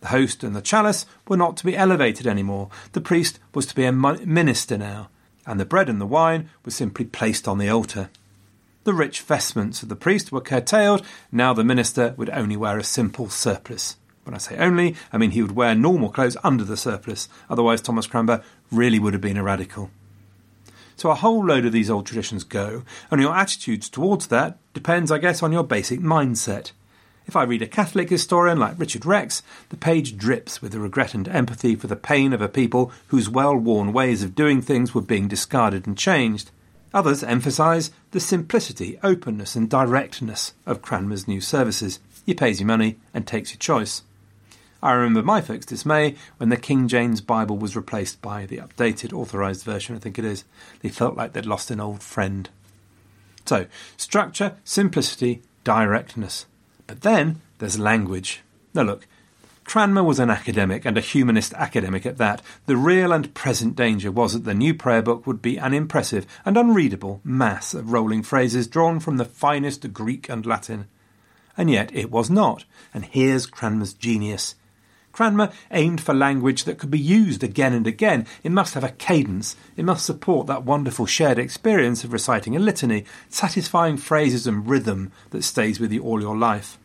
The 0.00 0.08
host 0.08 0.42
and 0.42 0.56
the 0.56 0.62
chalice 0.62 1.04
were 1.28 1.36
not 1.36 1.58
to 1.58 1.66
be 1.66 1.76
elevated 1.76 2.26
any 2.26 2.42
more. 2.42 2.70
The 2.92 3.02
priest 3.02 3.38
was 3.52 3.66
to 3.66 3.74
be 3.74 3.84
a 3.84 3.92
minister 3.92 4.78
now, 4.78 5.10
and 5.46 5.60
the 5.60 5.66
bread 5.66 5.90
and 5.90 6.00
the 6.00 6.06
wine 6.06 6.48
were 6.64 6.70
simply 6.70 7.04
placed 7.04 7.46
on 7.46 7.58
the 7.58 7.68
altar. 7.68 8.08
The 8.84 8.94
rich 8.94 9.20
vestments 9.20 9.82
of 9.82 9.90
the 9.90 9.96
priest 9.96 10.32
were 10.32 10.40
curtailed. 10.40 11.04
Now 11.30 11.52
the 11.52 11.64
minister 11.64 12.14
would 12.16 12.30
only 12.30 12.56
wear 12.56 12.78
a 12.78 12.82
simple 12.82 13.28
surplice. 13.28 13.98
When 14.22 14.34
I 14.34 14.38
say 14.38 14.56
only, 14.56 14.96
I 15.12 15.18
mean 15.18 15.32
he 15.32 15.42
would 15.42 15.54
wear 15.54 15.74
normal 15.74 16.08
clothes 16.08 16.38
under 16.42 16.64
the 16.64 16.78
surplice. 16.78 17.28
Otherwise, 17.50 17.82
Thomas 17.82 18.06
Cranmer 18.06 18.42
really 18.72 18.98
would 18.98 19.12
have 19.12 19.20
been 19.20 19.36
a 19.36 19.42
radical. 19.42 19.90
So 20.96 21.10
a 21.10 21.14
whole 21.14 21.44
load 21.44 21.64
of 21.64 21.72
these 21.72 21.90
old 21.90 22.06
traditions 22.06 22.44
go, 22.44 22.82
and 23.10 23.20
your 23.20 23.34
attitudes 23.34 23.88
towards 23.88 24.28
that 24.28 24.58
depends, 24.72 25.10
I 25.10 25.18
guess, 25.18 25.42
on 25.42 25.52
your 25.52 25.64
basic 25.64 26.00
mindset. 26.00 26.72
If 27.26 27.36
I 27.36 27.44
read 27.44 27.62
a 27.62 27.66
Catholic 27.66 28.10
historian 28.10 28.58
like 28.58 28.78
Richard 28.78 29.06
Rex, 29.06 29.42
the 29.70 29.76
page 29.76 30.16
drips 30.16 30.60
with 30.60 30.72
the 30.72 30.78
regret 30.78 31.14
and 31.14 31.26
empathy 31.26 31.74
for 31.74 31.86
the 31.86 31.96
pain 31.96 32.32
of 32.32 32.42
a 32.42 32.48
people 32.48 32.92
whose 33.08 33.30
well 33.30 33.56
worn 33.56 33.92
ways 33.92 34.22
of 34.22 34.34
doing 34.34 34.60
things 34.60 34.94
were 34.94 35.00
being 35.00 35.26
discarded 35.26 35.86
and 35.86 35.96
changed. 35.96 36.50
Others 36.92 37.24
emphasise 37.24 37.90
the 38.10 38.20
simplicity, 38.20 38.98
openness, 39.02 39.56
and 39.56 39.70
directness 39.70 40.52
of 40.66 40.82
Cranmer's 40.82 41.26
new 41.26 41.40
services. 41.40 41.98
He 42.26 42.34
pays 42.34 42.60
you 42.60 42.66
money 42.66 42.98
and 43.12 43.26
takes 43.26 43.52
your 43.52 43.58
choice. 43.58 44.02
I 44.84 44.92
remember 44.92 45.22
my 45.22 45.40
folks' 45.40 45.64
dismay 45.64 46.14
when 46.36 46.50
the 46.50 46.58
King 46.58 46.88
James 46.88 47.22
Bible 47.22 47.56
was 47.56 47.74
replaced 47.74 48.20
by 48.20 48.44
the 48.44 48.58
updated 48.58 49.14
authorised 49.14 49.64
version, 49.64 49.96
I 49.96 49.98
think 49.98 50.18
it 50.18 50.26
is. 50.26 50.44
They 50.82 50.90
felt 50.90 51.16
like 51.16 51.32
they'd 51.32 51.46
lost 51.46 51.70
an 51.70 51.80
old 51.80 52.02
friend. 52.02 52.50
So, 53.46 53.64
structure, 53.96 54.56
simplicity, 54.62 55.40
directness. 55.64 56.44
But 56.86 57.00
then 57.00 57.40
there's 57.60 57.78
language. 57.78 58.42
Now, 58.74 58.82
look, 58.82 59.06
Cranmer 59.64 60.04
was 60.04 60.18
an 60.18 60.28
academic 60.28 60.84
and 60.84 60.98
a 60.98 61.00
humanist 61.00 61.54
academic 61.54 62.04
at 62.04 62.18
that. 62.18 62.42
The 62.66 62.76
real 62.76 63.10
and 63.10 63.32
present 63.32 63.76
danger 63.76 64.12
was 64.12 64.34
that 64.34 64.44
the 64.44 64.52
new 64.52 64.74
prayer 64.74 65.00
book 65.00 65.26
would 65.26 65.40
be 65.40 65.56
an 65.56 65.72
impressive 65.72 66.26
and 66.44 66.58
unreadable 66.58 67.22
mass 67.24 67.72
of 67.72 67.90
rolling 67.90 68.22
phrases 68.22 68.66
drawn 68.66 69.00
from 69.00 69.16
the 69.16 69.24
finest 69.24 69.94
Greek 69.94 70.28
and 70.28 70.44
Latin. 70.44 70.88
And 71.56 71.70
yet 71.70 71.90
it 71.94 72.10
was 72.10 72.28
not, 72.28 72.66
and 72.92 73.06
here's 73.06 73.46
Cranmer's 73.46 73.94
genius. 73.94 74.56
Cranmer 75.14 75.52
aimed 75.70 76.00
for 76.00 76.12
language 76.12 76.64
that 76.64 76.76
could 76.76 76.90
be 76.90 76.98
used 76.98 77.44
again 77.44 77.72
and 77.72 77.86
again. 77.86 78.26
It 78.42 78.50
must 78.50 78.74
have 78.74 78.82
a 78.82 78.90
cadence. 78.90 79.54
It 79.76 79.84
must 79.84 80.04
support 80.04 80.48
that 80.48 80.64
wonderful 80.64 81.06
shared 81.06 81.38
experience 81.38 82.02
of 82.02 82.12
reciting 82.12 82.56
a 82.56 82.58
litany, 82.58 83.04
satisfying 83.28 83.96
phrases 83.96 84.48
and 84.48 84.68
rhythm 84.68 85.12
that 85.30 85.44
stays 85.44 85.78
with 85.78 85.92
you 85.92 86.02
all 86.02 86.20
your 86.20 86.36
life. 86.36 86.78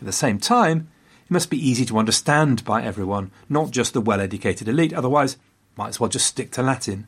At 0.00 0.06
the 0.06 0.12
same 0.12 0.40
time, 0.40 0.88
it 1.24 1.30
must 1.30 1.50
be 1.50 1.68
easy 1.68 1.84
to 1.84 1.98
understand 1.98 2.64
by 2.64 2.82
everyone, 2.82 3.30
not 3.48 3.70
just 3.70 3.92
the 3.92 4.00
well 4.00 4.20
educated 4.20 4.66
elite, 4.66 4.92
otherwise, 4.92 5.36
might 5.76 5.90
as 5.90 6.00
well 6.00 6.10
just 6.10 6.26
stick 6.26 6.50
to 6.52 6.64
Latin. 6.64 7.06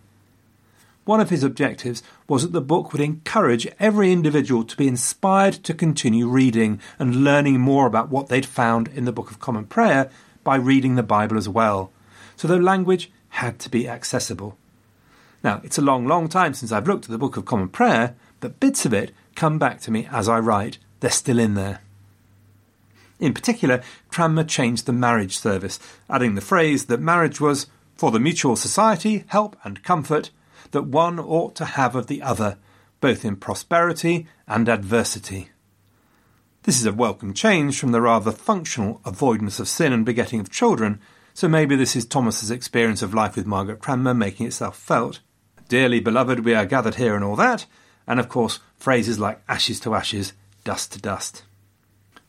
One 1.05 1.21
of 1.21 1.31
his 1.31 1.43
objectives 1.43 2.01
was 2.29 2.43
that 2.43 2.53
the 2.53 2.61
book 2.61 2.93
would 2.93 3.03
encourage 3.03 3.67
every 3.81 4.13
individual 4.13 4.63
to 4.63 4.77
be 4.77 4.87
inspired 4.87 5.55
to 5.65 5.75
continue 5.75 6.29
reading 6.29 6.81
and 6.97 7.25
learning 7.25 7.59
more 7.59 7.87
about 7.87 8.09
what 8.09 8.29
they'd 8.29 8.47
found 8.47 8.87
in 8.89 9.05
the 9.05 9.13
Book 9.13 9.33
of 9.33 9.41
Common 9.41 9.65
Prayer 9.65 10.11
by 10.45 10.57
reading 10.57 10.95
the 10.95 11.03
Bible 11.03 11.37
as 11.37 11.49
well. 11.49 11.91
So 12.37 12.47
the 12.47 12.59
language 12.59 13.11
had 13.31 13.59
to 13.61 13.71
be 13.71 13.89
accessible. 13.89 14.57
Now, 15.43 15.61
it's 15.65 15.79
a 15.79 15.83
long, 15.83 16.07
long 16.07 16.29
time 16.29 16.55
since 16.55 16.71
I've 16.71 16.87
looked 16.87 17.07
at 17.07 17.11
the 17.11 17.19
Book 17.19 17.37
of 17.37 17.45
Common 17.45 17.69
Prayer, 17.69 18.15
but 18.41 18.61
bits 18.61 18.87
of 18.87 18.95
it 18.95 19.13
come 19.35 19.59
back 19.59 19.81
to 19.83 19.91
me 19.91 20.09
as 20.11 20.29
I 20.29 20.39
write. 20.39 20.79
They're 21.01 21.11
still 21.11 21.39
in 21.39 21.55
there. 21.55 21.81
In 23.21 23.35
particular, 23.35 23.83
Cranmer 24.09 24.45
changed 24.45 24.87
the 24.87 24.93
marriage 24.93 25.39
service, 25.39 25.79
adding 26.09 26.35
the 26.35 26.41
phrase 26.41 26.87
that 26.87 27.01
marriage 27.01 27.41
was 27.41 27.67
for 27.97 28.11
the 28.11 28.21
mutual 28.21 28.57
society, 28.57 29.25
help, 29.29 29.57
and 29.65 29.83
comfort 29.83 30.31
that 30.73 30.83
one 30.83 31.19
ought 31.19 31.55
to 31.57 31.65
have 31.65 31.95
of 31.95 32.07
the 32.07 32.23
other, 32.23 32.59
both 33.01 33.25
in 33.25 33.37
prosperity 33.37 34.27
and 34.49 34.69
adversity. 34.69 35.51
This 36.65 36.81
is 36.81 36.87
a 36.87 36.95
welcome 36.95 37.35
change 37.35 37.79
from 37.79 37.93
the 37.93 38.01
rather 38.01 38.33
functional 38.33 39.03
avoidance 39.05 39.61
of 39.61 39.69
sin 39.69 39.93
and 39.93 40.03
begetting 40.03 40.41
of 40.41 40.49
children, 40.49 40.99
so 41.35 41.47
maybe 41.47 41.77
this 41.77 41.95
is 41.95 42.07
Thomas's 42.07 42.51
experience 42.51 43.03
of 43.03 43.13
life 43.13 43.37
with 43.37 43.45
Margaret 43.45 43.81
Cranmer 43.81 44.15
making 44.15 44.47
itself 44.47 44.79
felt. 44.79 45.21
Dearly 45.69 46.01
beloved, 46.01 46.41
we 46.41 46.55
are 46.55 46.65
gathered 46.65 46.95
here 46.95 47.15
and 47.15 47.23
all 47.23 47.37
that, 47.37 47.67
and 48.07 48.19
of 48.19 48.31
course 48.31 48.61
phrases 48.79 49.19
like 49.19 49.43
ashes 49.47 49.79
to 49.81 49.95
ashes, 49.95 50.33
dust 50.65 50.93
to 50.93 51.03
dust. 51.03 51.43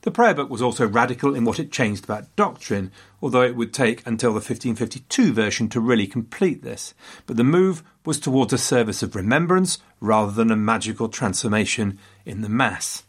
The 0.01 0.11
prayer 0.11 0.33
book 0.33 0.49
was 0.49 0.61
also 0.61 0.85
radical 0.85 1.33
in 1.33 1.45
what 1.45 1.57
it 1.57 1.71
changed 1.71 2.03
about 2.03 2.35
doctrine, 2.35 2.91
although 3.21 3.43
it 3.43 3.55
would 3.55 3.73
take 3.73 4.05
until 4.05 4.31
the 4.31 4.41
1552 4.41 5.31
version 5.31 5.69
to 5.69 5.79
really 5.79 6.07
complete 6.07 6.61
this. 6.61 6.93
But 7.25 7.37
the 7.37 7.45
move 7.45 7.83
was 8.03 8.19
towards 8.19 8.51
a 8.51 8.57
service 8.57 9.01
of 9.01 9.15
remembrance 9.15 9.77
rather 10.01 10.33
than 10.33 10.51
a 10.51 10.57
magical 10.57 11.07
transformation 11.07 11.97
in 12.25 12.41
the 12.41 12.49
Mass. 12.49 13.04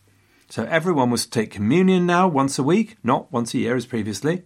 So 0.48 0.64
everyone 0.64 1.10
was 1.10 1.24
to 1.24 1.30
take 1.30 1.50
communion 1.50 2.06
now 2.06 2.28
once 2.28 2.58
a 2.58 2.62
week, 2.62 2.96
not 3.02 3.32
once 3.32 3.52
a 3.52 3.58
year 3.58 3.76
as 3.76 3.86
previously, 3.86 4.42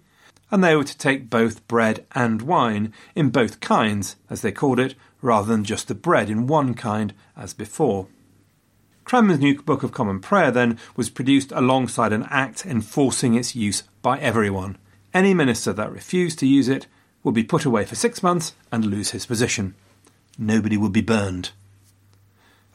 and 0.51 0.65
they 0.65 0.75
were 0.75 0.85
to 0.85 0.99
take 0.99 1.31
both 1.31 1.67
bread 1.69 2.07
and 2.13 2.43
wine 2.43 2.93
in 3.15 3.31
both 3.31 3.61
kinds, 3.61 4.17
as 4.29 4.43
they 4.43 4.51
called 4.51 4.81
it, 4.81 4.95
rather 5.23 5.47
than 5.47 5.65
just 5.65 5.89
the 5.89 5.95
bread 5.95 6.31
in 6.31 6.47
one 6.47 6.75
kind 6.75 7.15
as 7.37 7.53
before. 7.53 8.09
Cranmer's 9.05 9.39
new 9.39 9.61
Book 9.63 9.83
of 9.83 9.93
Common 9.93 10.21
Prayer, 10.21 10.51
then, 10.51 10.79
was 10.97 11.11
produced 11.11 11.53
alongside 11.53 12.13
an 12.13 12.27
act 12.31 12.65
enforcing 12.65 13.35
its 13.35 13.55
use 13.55 13.83
by 14.03 14.19
everyone. 14.19 14.79
Any 15.13 15.35
minister 15.35 15.73
that 15.73 15.93
refused 15.93 16.39
to 16.39 16.47
use 16.47 16.69
it 16.69 16.87
would 17.23 17.35
be 17.35 17.45
put 17.45 17.65
away 17.65 17.85
for 17.85 17.95
six 17.95 18.23
months 18.23 18.55
and 18.73 18.85
lose 18.85 19.11
his 19.11 19.27
position. 19.27 19.75
Nobody 20.39 20.77
would 20.77 20.93
be 20.93 21.01
burned. 21.01 21.51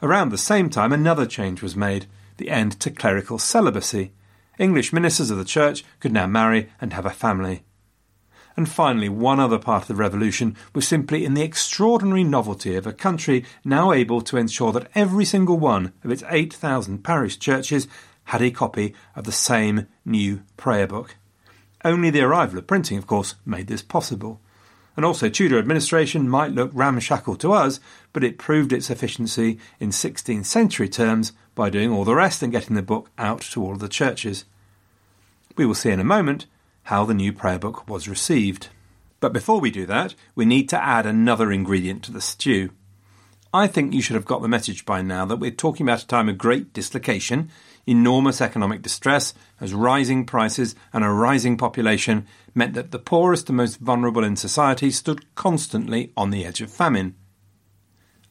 Around 0.02 0.28
the 0.28 0.38
same 0.38 0.68
time, 0.68 0.92
another 0.92 1.26
change 1.26 1.62
was 1.62 1.74
made 1.74 2.06
the 2.38 2.50
end 2.50 2.78
to 2.80 2.90
clerical 2.90 3.38
celibacy. 3.38 4.12
English 4.58 4.92
ministers 4.92 5.30
of 5.30 5.38
the 5.38 5.44
Church 5.44 5.84
could 6.00 6.12
now 6.12 6.26
marry 6.26 6.70
and 6.80 6.92
have 6.92 7.06
a 7.06 7.10
family. 7.10 7.62
And 8.56 8.68
finally, 8.68 9.10
one 9.10 9.38
other 9.38 9.58
part 9.58 9.82
of 9.82 9.88
the 9.88 9.94
revolution 9.94 10.56
was 10.74 10.88
simply 10.88 11.24
in 11.24 11.34
the 11.34 11.42
extraordinary 11.42 12.24
novelty 12.24 12.74
of 12.74 12.86
a 12.86 12.92
country 12.92 13.44
now 13.64 13.92
able 13.92 14.22
to 14.22 14.38
ensure 14.38 14.72
that 14.72 14.88
every 14.94 15.26
single 15.26 15.58
one 15.58 15.92
of 16.02 16.10
its 16.10 16.24
8,000 16.30 17.04
parish 17.04 17.38
churches 17.38 17.86
had 18.24 18.40
a 18.40 18.50
copy 18.50 18.94
of 19.14 19.24
the 19.24 19.32
same 19.32 19.86
new 20.06 20.42
prayer 20.56 20.86
book. 20.86 21.16
Only 21.84 22.08
the 22.08 22.22
arrival 22.22 22.58
of 22.58 22.66
printing, 22.66 22.96
of 22.96 23.06
course, 23.06 23.34
made 23.44 23.66
this 23.66 23.82
possible. 23.82 24.40
And 24.96 25.04
also, 25.04 25.28
Tudor 25.28 25.58
administration 25.58 26.28
might 26.28 26.52
look 26.52 26.70
ramshackle 26.72 27.36
to 27.36 27.52
us, 27.52 27.78
but 28.14 28.24
it 28.24 28.38
proved 28.38 28.72
its 28.72 28.88
efficiency 28.88 29.58
in 29.78 29.90
16th 29.90 30.46
century 30.46 30.88
terms 30.88 31.32
by 31.56 31.70
doing 31.70 31.90
all 31.90 32.04
the 32.04 32.14
rest 32.14 32.40
and 32.40 32.52
getting 32.52 32.76
the 32.76 32.82
book 32.82 33.10
out 33.18 33.40
to 33.40 33.64
all 33.64 33.74
the 33.74 33.88
churches. 33.88 34.44
We 35.56 35.66
will 35.66 35.74
see 35.74 35.90
in 35.90 35.98
a 35.98 36.04
moment 36.04 36.46
how 36.84 37.04
the 37.04 37.14
new 37.14 37.32
prayer 37.32 37.58
book 37.58 37.88
was 37.88 38.08
received. 38.08 38.68
But 39.18 39.32
before 39.32 39.58
we 39.58 39.72
do 39.72 39.84
that, 39.86 40.14
we 40.36 40.44
need 40.44 40.68
to 40.68 40.80
add 40.80 41.04
another 41.04 41.50
ingredient 41.50 42.04
to 42.04 42.12
the 42.12 42.20
stew. 42.20 42.70
I 43.52 43.66
think 43.66 43.92
you 43.92 44.02
should 44.02 44.14
have 44.14 44.24
got 44.24 44.40
the 44.40 44.48
message 44.48 44.86
by 44.86 45.02
now 45.02 45.24
that 45.24 45.40
we're 45.40 45.50
talking 45.50 45.84
about 45.84 46.04
a 46.04 46.06
time 46.06 46.28
of 46.28 46.38
great 46.38 46.72
dislocation 46.72 47.50
Enormous 47.88 48.40
economic 48.40 48.82
distress, 48.82 49.32
as 49.60 49.72
rising 49.72 50.26
prices 50.26 50.74
and 50.92 51.04
a 51.04 51.08
rising 51.08 51.56
population 51.56 52.26
meant 52.52 52.74
that 52.74 52.90
the 52.90 52.98
poorest 52.98 53.48
and 53.48 53.56
most 53.56 53.78
vulnerable 53.78 54.24
in 54.24 54.34
society 54.34 54.90
stood 54.90 55.24
constantly 55.36 56.12
on 56.16 56.30
the 56.30 56.44
edge 56.44 56.60
of 56.60 56.68
famine. 56.68 57.14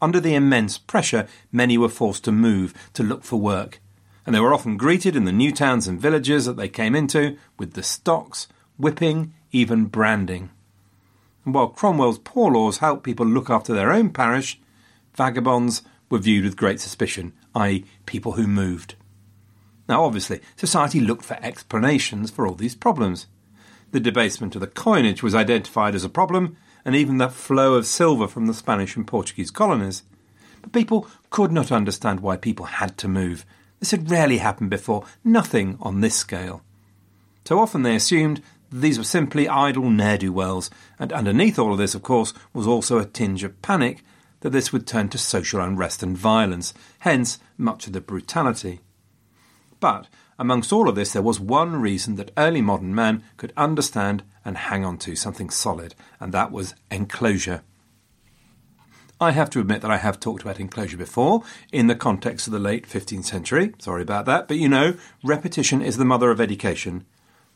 Under 0.05 0.19
the 0.19 0.35
immense 0.35 0.77
pressure, 0.77 1.27
many 1.51 1.79
were 1.79 1.89
forced 1.89 2.25
to 2.25 2.31
move 2.31 2.75
to 2.93 3.01
look 3.01 3.23
for 3.23 3.37
work, 3.37 3.81
and 4.23 4.35
they 4.35 4.39
were 4.39 4.53
often 4.53 4.77
greeted 4.77 5.15
in 5.15 5.25
the 5.25 5.31
new 5.31 5.51
towns 5.51 5.87
and 5.87 5.99
villages 5.99 6.45
that 6.45 6.57
they 6.57 6.69
came 6.69 6.93
into 6.93 7.39
with 7.57 7.73
the 7.73 7.81
stocks, 7.81 8.47
whipping, 8.77 9.33
even 9.51 9.85
branding. 9.85 10.51
And 11.43 11.55
while 11.55 11.69
Cromwell's 11.69 12.19
poor 12.19 12.51
laws 12.51 12.77
helped 12.77 13.03
people 13.03 13.25
look 13.25 13.49
after 13.49 13.73
their 13.73 13.91
own 13.91 14.11
parish, 14.11 14.59
vagabonds 15.15 15.81
were 16.11 16.19
viewed 16.19 16.45
with 16.45 16.55
great 16.55 16.79
suspicion, 16.79 17.33
i.e., 17.55 17.83
people 18.05 18.33
who 18.33 18.45
moved. 18.45 18.93
Now, 19.89 20.03
obviously, 20.03 20.39
society 20.55 20.99
looked 20.99 21.25
for 21.25 21.39
explanations 21.41 22.29
for 22.29 22.45
all 22.45 22.53
these 22.53 22.75
problems. 22.75 23.25
The 23.89 23.99
debasement 23.99 24.53
of 24.53 24.61
the 24.61 24.67
coinage 24.67 25.23
was 25.23 25.33
identified 25.33 25.95
as 25.95 26.03
a 26.03 26.09
problem, 26.09 26.57
and 26.85 26.95
even 26.95 27.17
the 27.17 27.29
flow 27.29 27.73
of 27.73 27.87
silver 27.87 28.27
from 28.27 28.45
the 28.45 28.53
Spanish 28.53 28.95
and 28.95 29.07
Portuguese 29.07 29.51
colonies. 29.51 30.03
But 30.61 30.71
people 30.71 31.07
could 31.31 31.51
not 31.51 31.71
understand 31.71 32.19
why 32.19 32.37
people 32.37 32.67
had 32.67 32.97
to 32.99 33.07
move. 33.07 33.45
This 33.79 33.91
had 33.91 34.09
rarely 34.09 34.37
happened 34.37 34.69
before, 34.69 35.03
nothing 35.23 35.77
on 35.81 35.99
this 35.99 36.15
scale. 36.15 36.61
So 37.43 37.59
often 37.59 37.83
they 37.83 37.95
assumed 37.95 38.41
these 38.71 38.97
were 38.97 39.03
simply 39.03 39.47
idle 39.47 39.89
ne'er 39.89 40.17
do 40.17 40.31
wells, 40.31 40.69
and 40.99 41.11
underneath 41.11 41.59
all 41.59 41.71
of 41.71 41.77
this, 41.77 41.95
of 41.95 42.03
course, 42.03 42.33
was 42.53 42.67
also 42.67 42.97
a 42.97 43.05
tinge 43.05 43.43
of 43.43 43.61
panic 43.61 44.03
that 44.41 44.51
this 44.51 44.71
would 44.71 44.85
turn 44.85 45.09
to 45.09 45.17
social 45.17 45.61
unrest 45.61 46.03
and 46.03 46.17
violence, 46.17 46.73
hence 46.99 47.39
much 47.57 47.87
of 47.87 47.93
the 47.93 48.01
brutality. 48.01 48.81
But 49.79 50.07
amongst 50.37 50.73
all 50.73 50.89
of 50.89 50.95
this, 50.95 51.13
there 51.13 51.21
was 51.21 51.39
one 51.39 51.79
reason 51.81 52.15
that 52.15 52.31
early 52.37 52.61
modern 52.61 52.93
man 52.93 53.23
could 53.37 53.53
understand 53.55 54.23
and 54.45 54.57
hang 54.57 54.85
on 54.85 54.97
to 54.99 55.15
something 55.15 55.49
solid, 55.49 55.95
and 56.19 56.31
that 56.33 56.51
was 56.51 56.75
enclosure. 56.89 57.63
I 59.19 59.31
have 59.31 59.49
to 59.51 59.59
admit 59.59 59.81
that 59.81 59.91
I 59.91 59.97
have 59.97 60.19
talked 60.19 60.43
about 60.43 60.59
enclosure 60.59 60.97
before 60.97 61.41
in 61.71 61.87
the 61.87 61.95
context 61.95 62.47
of 62.47 62.53
the 62.53 62.59
late 62.59 62.87
15th 62.87 63.25
century. 63.25 63.73
Sorry 63.79 64.01
about 64.01 64.25
that, 64.25 64.47
but 64.47 64.57
you 64.57 64.69
know, 64.69 64.95
repetition 65.23 65.81
is 65.81 65.97
the 65.97 66.05
mother 66.05 66.31
of 66.31 66.41
education. 66.41 67.05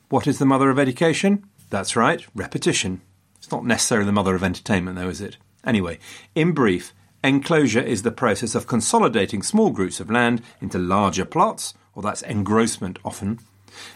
What 0.08 0.26
is 0.26 0.40
the 0.40 0.46
mother 0.46 0.70
of 0.70 0.80
education? 0.80 1.46
That's 1.70 1.96
right, 1.96 2.26
repetition. 2.34 3.02
It's 3.38 3.52
not 3.52 3.66
necessarily 3.66 4.06
the 4.06 4.14
mother 4.14 4.36
of 4.36 4.44
entertainment, 4.44 4.98
though, 4.98 5.10
is 5.10 5.22
it? 5.22 5.38
Anyway, 5.66 6.00
in 6.34 6.54
brief, 6.54 6.94
enclosure 7.24 7.82
is 7.82 8.04
the 8.04 8.12
process 8.12 8.56
of 8.56 8.66
consolidating 8.66 9.44
small 9.44 9.70
groups 9.70 10.00
of 10.00 10.10
land 10.10 10.42
into 10.62 10.80
larger 10.80 11.26
plots, 11.26 11.74
or 11.94 12.02
that's 12.02 12.22
engrossment 12.22 12.98
often, 13.04 13.40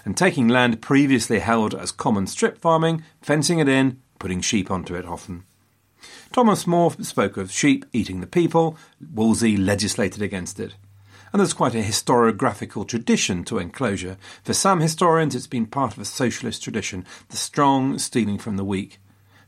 and 0.05 0.15
taking 0.15 0.47
land 0.47 0.81
previously 0.81 1.39
held 1.39 1.73
as 1.73 1.91
common 1.91 2.27
strip 2.27 2.57
farming, 2.57 3.03
fencing 3.21 3.59
it 3.59 3.67
in, 3.67 3.99
putting 4.19 4.41
sheep 4.41 4.71
onto 4.71 4.95
it 4.95 5.05
often. 5.05 5.43
Thomas 6.31 6.65
More 6.65 6.91
spoke 7.01 7.37
of 7.37 7.51
sheep 7.51 7.85
eating 7.93 8.21
the 8.21 8.27
people, 8.27 8.77
Wolsey 9.13 9.57
legislated 9.57 10.21
against 10.21 10.59
it 10.59 10.75
and 11.33 11.39
there's 11.39 11.53
quite 11.53 11.73
a 11.73 11.79
historiographical 11.79 12.87
tradition 12.87 13.43
to 13.43 13.57
enclosure. 13.57 14.17
For 14.43 14.53
some 14.53 14.79
historians, 14.79 15.35
it's 15.35 15.47
been 15.47 15.65
part 15.65 15.93
of 15.93 15.99
a 15.99 16.05
socialist 16.05 16.63
tradition, 16.63 17.05
the 17.29 17.37
strong 17.37 17.97
stealing 17.97 18.37
from 18.37 18.55
the 18.55 18.63
weak. 18.63 18.99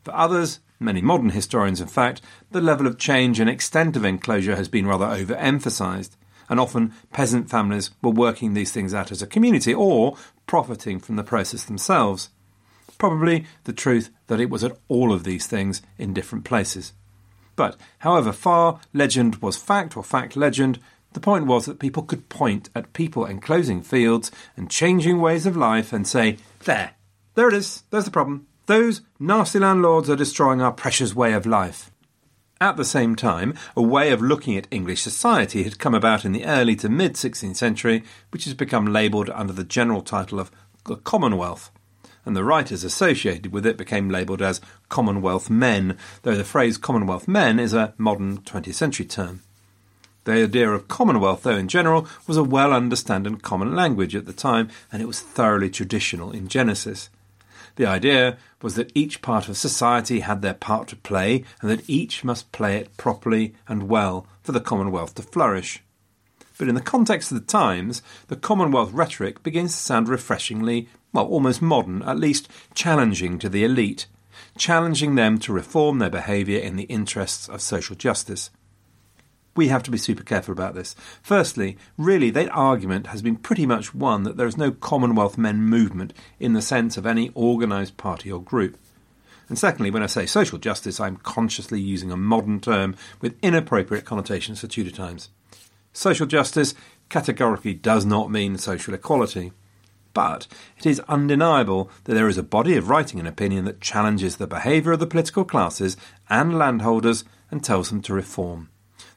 For 0.02 0.12
others, 0.12 0.58
many 0.80 1.00
modern 1.00 1.30
historians 1.30 1.80
in 1.80 1.86
fact, 1.86 2.20
the 2.50 2.60
level 2.60 2.88
of 2.88 2.98
change 2.98 3.38
and 3.38 3.48
extent 3.48 3.94
of 3.96 4.04
enclosure 4.04 4.56
has 4.56 4.68
been 4.68 4.86
rather 4.86 5.06
overemphasized, 5.06 6.16
and 6.48 6.60
often 6.60 6.92
peasant 7.12 7.50
families 7.50 7.90
were 8.02 8.10
working 8.10 8.54
these 8.54 8.72
things 8.72 8.94
out 8.94 9.10
as 9.10 9.22
a 9.22 9.26
community 9.26 9.74
or 9.74 10.16
profiting 10.46 10.98
from 10.98 11.16
the 11.16 11.24
process 11.24 11.64
themselves. 11.64 12.30
Probably 12.98 13.46
the 13.64 13.72
truth 13.72 14.10
that 14.28 14.40
it 14.40 14.50
was 14.50 14.64
at 14.64 14.76
all 14.88 15.12
of 15.12 15.24
these 15.24 15.46
things 15.46 15.82
in 15.98 16.14
different 16.14 16.44
places. 16.44 16.92
But 17.56 17.76
however 18.00 18.32
far 18.32 18.80
legend 18.92 19.36
was 19.36 19.56
fact 19.56 19.96
or 19.96 20.02
fact 20.02 20.36
legend, 20.36 20.78
the 21.12 21.20
point 21.20 21.46
was 21.46 21.64
that 21.64 21.78
people 21.78 22.02
could 22.02 22.28
point 22.28 22.68
at 22.74 22.92
people 22.92 23.24
enclosing 23.24 23.82
fields 23.82 24.30
and 24.56 24.70
changing 24.70 25.20
ways 25.20 25.46
of 25.46 25.56
life 25.56 25.92
and 25.92 26.06
say, 26.06 26.36
There, 26.64 26.92
there 27.34 27.48
it 27.48 27.54
is, 27.54 27.84
there's 27.90 28.04
the 28.04 28.10
problem. 28.10 28.46
Those 28.66 29.00
nasty 29.18 29.58
landlords 29.58 30.10
are 30.10 30.16
destroying 30.16 30.60
our 30.60 30.72
precious 30.72 31.14
way 31.14 31.32
of 31.32 31.46
life. 31.46 31.90
At 32.58 32.78
the 32.78 32.86
same 32.86 33.16
time, 33.16 33.52
a 33.76 33.82
way 33.82 34.10
of 34.12 34.22
looking 34.22 34.56
at 34.56 34.66
English 34.70 35.02
society 35.02 35.62
had 35.62 35.78
come 35.78 35.94
about 35.94 36.24
in 36.24 36.32
the 36.32 36.46
early 36.46 36.74
to 36.76 36.88
mid 36.88 37.12
16th 37.14 37.56
century, 37.56 38.02
which 38.30 38.44
has 38.44 38.54
become 38.54 38.86
labelled 38.86 39.28
under 39.30 39.52
the 39.52 39.62
general 39.62 40.00
title 40.00 40.40
of 40.40 40.50
the 40.86 40.96
Commonwealth. 40.96 41.70
And 42.24 42.34
the 42.34 42.44
writers 42.44 42.82
associated 42.82 43.52
with 43.52 43.66
it 43.66 43.76
became 43.76 44.08
labelled 44.08 44.40
as 44.40 44.62
Commonwealth 44.88 45.50
men, 45.50 45.98
though 46.22 46.34
the 46.34 46.44
phrase 46.44 46.78
Commonwealth 46.78 47.28
men 47.28 47.60
is 47.60 47.74
a 47.74 47.92
modern 47.98 48.38
20th 48.38 48.74
century 48.74 49.04
term. 49.04 49.42
The 50.24 50.32
idea 50.32 50.70
of 50.70 50.88
Commonwealth, 50.88 51.42
though, 51.42 51.58
in 51.58 51.68
general, 51.68 52.08
was 52.26 52.38
a 52.38 52.42
well 52.42 52.72
understood 52.72 53.26
and 53.26 53.42
common 53.42 53.76
language 53.76 54.16
at 54.16 54.24
the 54.24 54.32
time, 54.32 54.70
and 54.90 55.02
it 55.02 55.06
was 55.06 55.20
thoroughly 55.20 55.68
traditional 55.68 56.32
in 56.32 56.48
Genesis. 56.48 57.10
The 57.76 57.86
idea 57.86 58.38
was 58.62 58.74
that 58.74 58.90
each 58.94 59.22
part 59.22 59.48
of 59.48 59.56
society 59.56 60.20
had 60.20 60.42
their 60.42 60.54
part 60.54 60.88
to 60.88 60.96
play, 60.96 61.44
and 61.60 61.70
that 61.70 61.88
each 61.88 62.24
must 62.24 62.52
play 62.52 62.76
it 62.76 62.96
properly 62.96 63.54
and 63.68 63.88
well 63.88 64.26
for 64.42 64.52
the 64.52 64.60
Commonwealth 64.60 65.14
to 65.16 65.22
flourish. 65.22 65.82
But 66.58 66.68
in 66.68 66.74
the 66.74 66.80
context 66.80 67.30
of 67.30 67.38
the 67.38 67.46
times, 67.46 68.02
the 68.28 68.36
Commonwealth 68.36 68.92
rhetoric 68.92 69.42
begins 69.42 69.72
to 69.72 69.78
sound 69.78 70.08
refreshingly, 70.08 70.88
well, 71.12 71.26
almost 71.26 71.60
modern, 71.60 72.02
at 72.02 72.18
least 72.18 72.48
challenging 72.74 73.38
to 73.38 73.50
the 73.50 73.62
elite, 73.62 74.06
challenging 74.56 75.14
them 75.14 75.38
to 75.38 75.52
reform 75.52 75.98
their 75.98 76.10
behaviour 76.10 76.58
in 76.58 76.76
the 76.76 76.84
interests 76.84 77.46
of 77.48 77.60
social 77.60 77.94
justice 77.94 78.50
we 79.56 79.68
have 79.68 79.82
to 79.84 79.90
be 79.90 79.98
super 79.98 80.22
careful 80.22 80.52
about 80.52 80.74
this. 80.74 80.94
Firstly, 81.22 81.76
really, 81.96 82.30
that 82.30 82.50
argument 82.50 83.08
has 83.08 83.22
been 83.22 83.36
pretty 83.36 83.66
much 83.66 83.94
won 83.94 84.22
that 84.24 84.36
there 84.36 84.46
is 84.46 84.56
no 84.56 84.70
Commonwealth 84.70 85.38
men 85.38 85.62
movement 85.62 86.12
in 86.38 86.52
the 86.52 86.62
sense 86.62 86.96
of 86.96 87.06
any 87.06 87.30
organised 87.34 87.96
party 87.96 88.30
or 88.30 88.42
group. 88.42 88.78
And 89.48 89.58
secondly, 89.58 89.90
when 89.90 90.02
I 90.02 90.06
say 90.06 90.26
social 90.26 90.58
justice, 90.58 91.00
I'm 91.00 91.16
consciously 91.16 91.80
using 91.80 92.10
a 92.10 92.16
modern 92.16 92.60
term 92.60 92.96
with 93.20 93.38
inappropriate 93.42 94.04
connotations 94.04 94.60
for 94.60 94.66
Tudor 94.66 94.90
times. 94.90 95.30
Social 95.92 96.26
justice 96.26 96.74
categorically 97.08 97.74
does 97.74 98.04
not 98.04 98.30
mean 98.30 98.58
social 98.58 98.94
equality. 98.94 99.52
But 100.12 100.46
it 100.78 100.86
is 100.86 101.00
undeniable 101.08 101.90
that 102.04 102.14
there 102.14 102.28
is 102.28 102.38
a 102.38 102.42
body 102.42 102.76
of 102.76 102.88
writing 102.88 103.18
and 103.18 103.28
opinion 103.28 103.66
that 103.66 103.82
challenges 103.82 104.36
the 104.36 104.46
behaviour 104.46 104.92
of 104.92 104.98
the 104.98 105.06
political 105.06 105.44
classes 105.44 105.96
and 106.28 106.58
landholders 106.58 107.24
and 107.50 107.62
tells 107.62 107.90
them 107.90 108.02
to 108.02 108.14
reform 108.14 108.70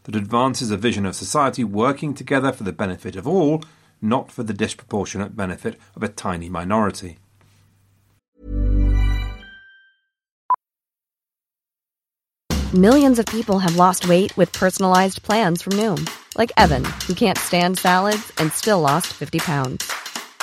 that 0.10 0.18
advances 0.18 0.72
a 0.72 0.78
vision 0.78 1.06
of 1.06 1.16
society 1.16 1.64
working 1.64 2.16
together 2.16 2.52
for 2.52 2.64
the 2.64 2.74
benefit 2.74 3.16
of 3.16 3.28
all, 3.28 3.64
not 4.02 4.32
for 4.32 4.42
the 4.42 4.54
disproportionate 4.54 5.36
benefit 5.36 5.80
of 5.96 6.02
a 6.02 6.08
tiny 6.08 6.50
minority. 6.50 7.20
Millions 12.74 13.20
of 13.20 13.26
people 13.28 13.60
have 13.60 13.76
lost 13.76 14.08
weight 14.08 14.36
with 14.38 14.52
personalized 14.52 15.22
plans 15.22 15.62
from 15.62 15.74
Noom, 15.74 16.10
like 16.38 16.52
Evan, 16.58 16.86
who 17.08 17.14
can't 17.14 17.38
stand 17.38 17.78
salads 17.78 18.32
and 18.40 18.52
still 18.54 18.80
lost 18.80 19.08
50 19.08 19.40
pounds. 19.40 19.92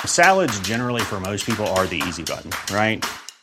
Salads, 0.05 0.59
generally, 0.61 1.03
for 1.03 1.19
most 1.19 1.45
people, 1.45 1.67
are 1.69 1.87
the 1.87 2.03
easy 2.07 2.23
button, 2.23 2.51
right? 2.75 3.05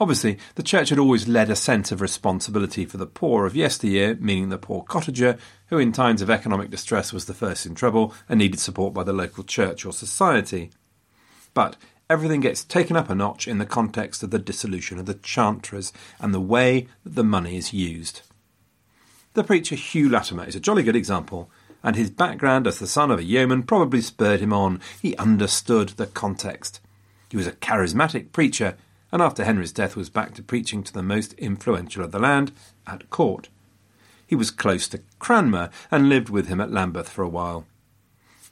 Obviously, 0.00 0.38
the 0.56 0.62
church 0.62 0.88
had 0.88 0.98
always 0.98 1.28
led 1.28 1.50
a 1.50 1.56
sense 1.56 1.92
of 1.92 2.00
responsibility 2.00 2.84
for 2.84 2.96
the 2.96 3.06
poor 3.06 3.46
of 3.46 3.54
yesteryear, 3.54 4.16
meaning 4.16 4.48
the 4.48 4.58
poor 4.58 4.82
cottager, 4.84 5.38
who 5.68 5.78
in 5.78 5.92
times 5.92 6.20
of 6.20 6.30
economic 6.30 6.70
distress 6.70 7.12
was 7.12 7.26
the 7.26 7.34
first 7.34 7.64
in 7.64 7.74
trouble 7.74 8.12
and 8.28 8.38
needed 8.38 8.58
support 8.58 8.92
by 8.92 9.04
the 9.04 9.12
local 9.12 9.44
church 9.44 9.86
or 9.86 9.92
society. 9.92 10.70
But 11.52 11.76
everything 12.10 12.40
gets 12.40 12.64
taken 12.64 12.96
up 12.96 13.08
a 13.08 13.14
notch 13.14 13.46
in 13.46 13.58
the 13.58 13.66
context 13.66 14.22
of 14.22 14.30
the 14.30 14.38
dissolution 14.38 14.98
of 14.98 15.06
the 15.06 15.14
chantries 15.14 15.92
and 16.18 16.34
the 16.34 16.40
way 16.40 16.88
that 17.04 17.14
the 17.14 17.24
money 17.24 17.56
is 17.56 17.72
used. 17.72 18.22
The 19.34 19.44
preacher 19.44 19.76
Hugh 19.76 20.08
Latimer 20.08 20.44
is 20.44 20.56
a 20.56 20.60
jolly 20.60 20.82
good 20.82 20.96
example, 20.96 21.50
and 21.82 21.94
his 21.96 22.10
background 22.10 22.66
as 22.66 22.78
the 22.78 22.86
son 22.86 23.10
of 23.10 23.20
a 23.20 23.24
yeoman 23.24 23.62
probably 23.62 24.00
spurred 24.00 24.40
him 24.40 24.52
on. 24.52 24.80
He 25.00 25.16
understood 25.16 25.90
the 25.90 26.06
context. 26.06 26.80
He 27.28 27.36
was 27.36 27.46
a 27.46 27.52
charismatic 27.52 28.32
preacher 28.32 28.76
and 29.14 29.22
after 29.22 29.44
Henry's 29.44 29.70
death 29.70 29.94
was 29.94 30.10
back 30.10 30.34
to 30.34 30.42
preaching 30.42 30.82
to 30.82 30.92
the 30.92 31.00
most 31.00 31.34
influential 31.34 32.02
of 32.02 32.10
the 32.10 32.18
land 32.18 32.50
at 32.84 33.08
court. 33.10 33.48
He 34.26 34.34
was 34.34 34.50
close 34.50 34.88
to 34.88 35.02
Cranmer 35.20 35.70
and 35.88 36.08
lived 36.08 36.30
with 36.30 36.48
him 36.48 36.60
at 36.60 36.72
Lambeth 36.72 37.08
for 37.08 37.22
a 37.22 37.28
while. 37.28 37.64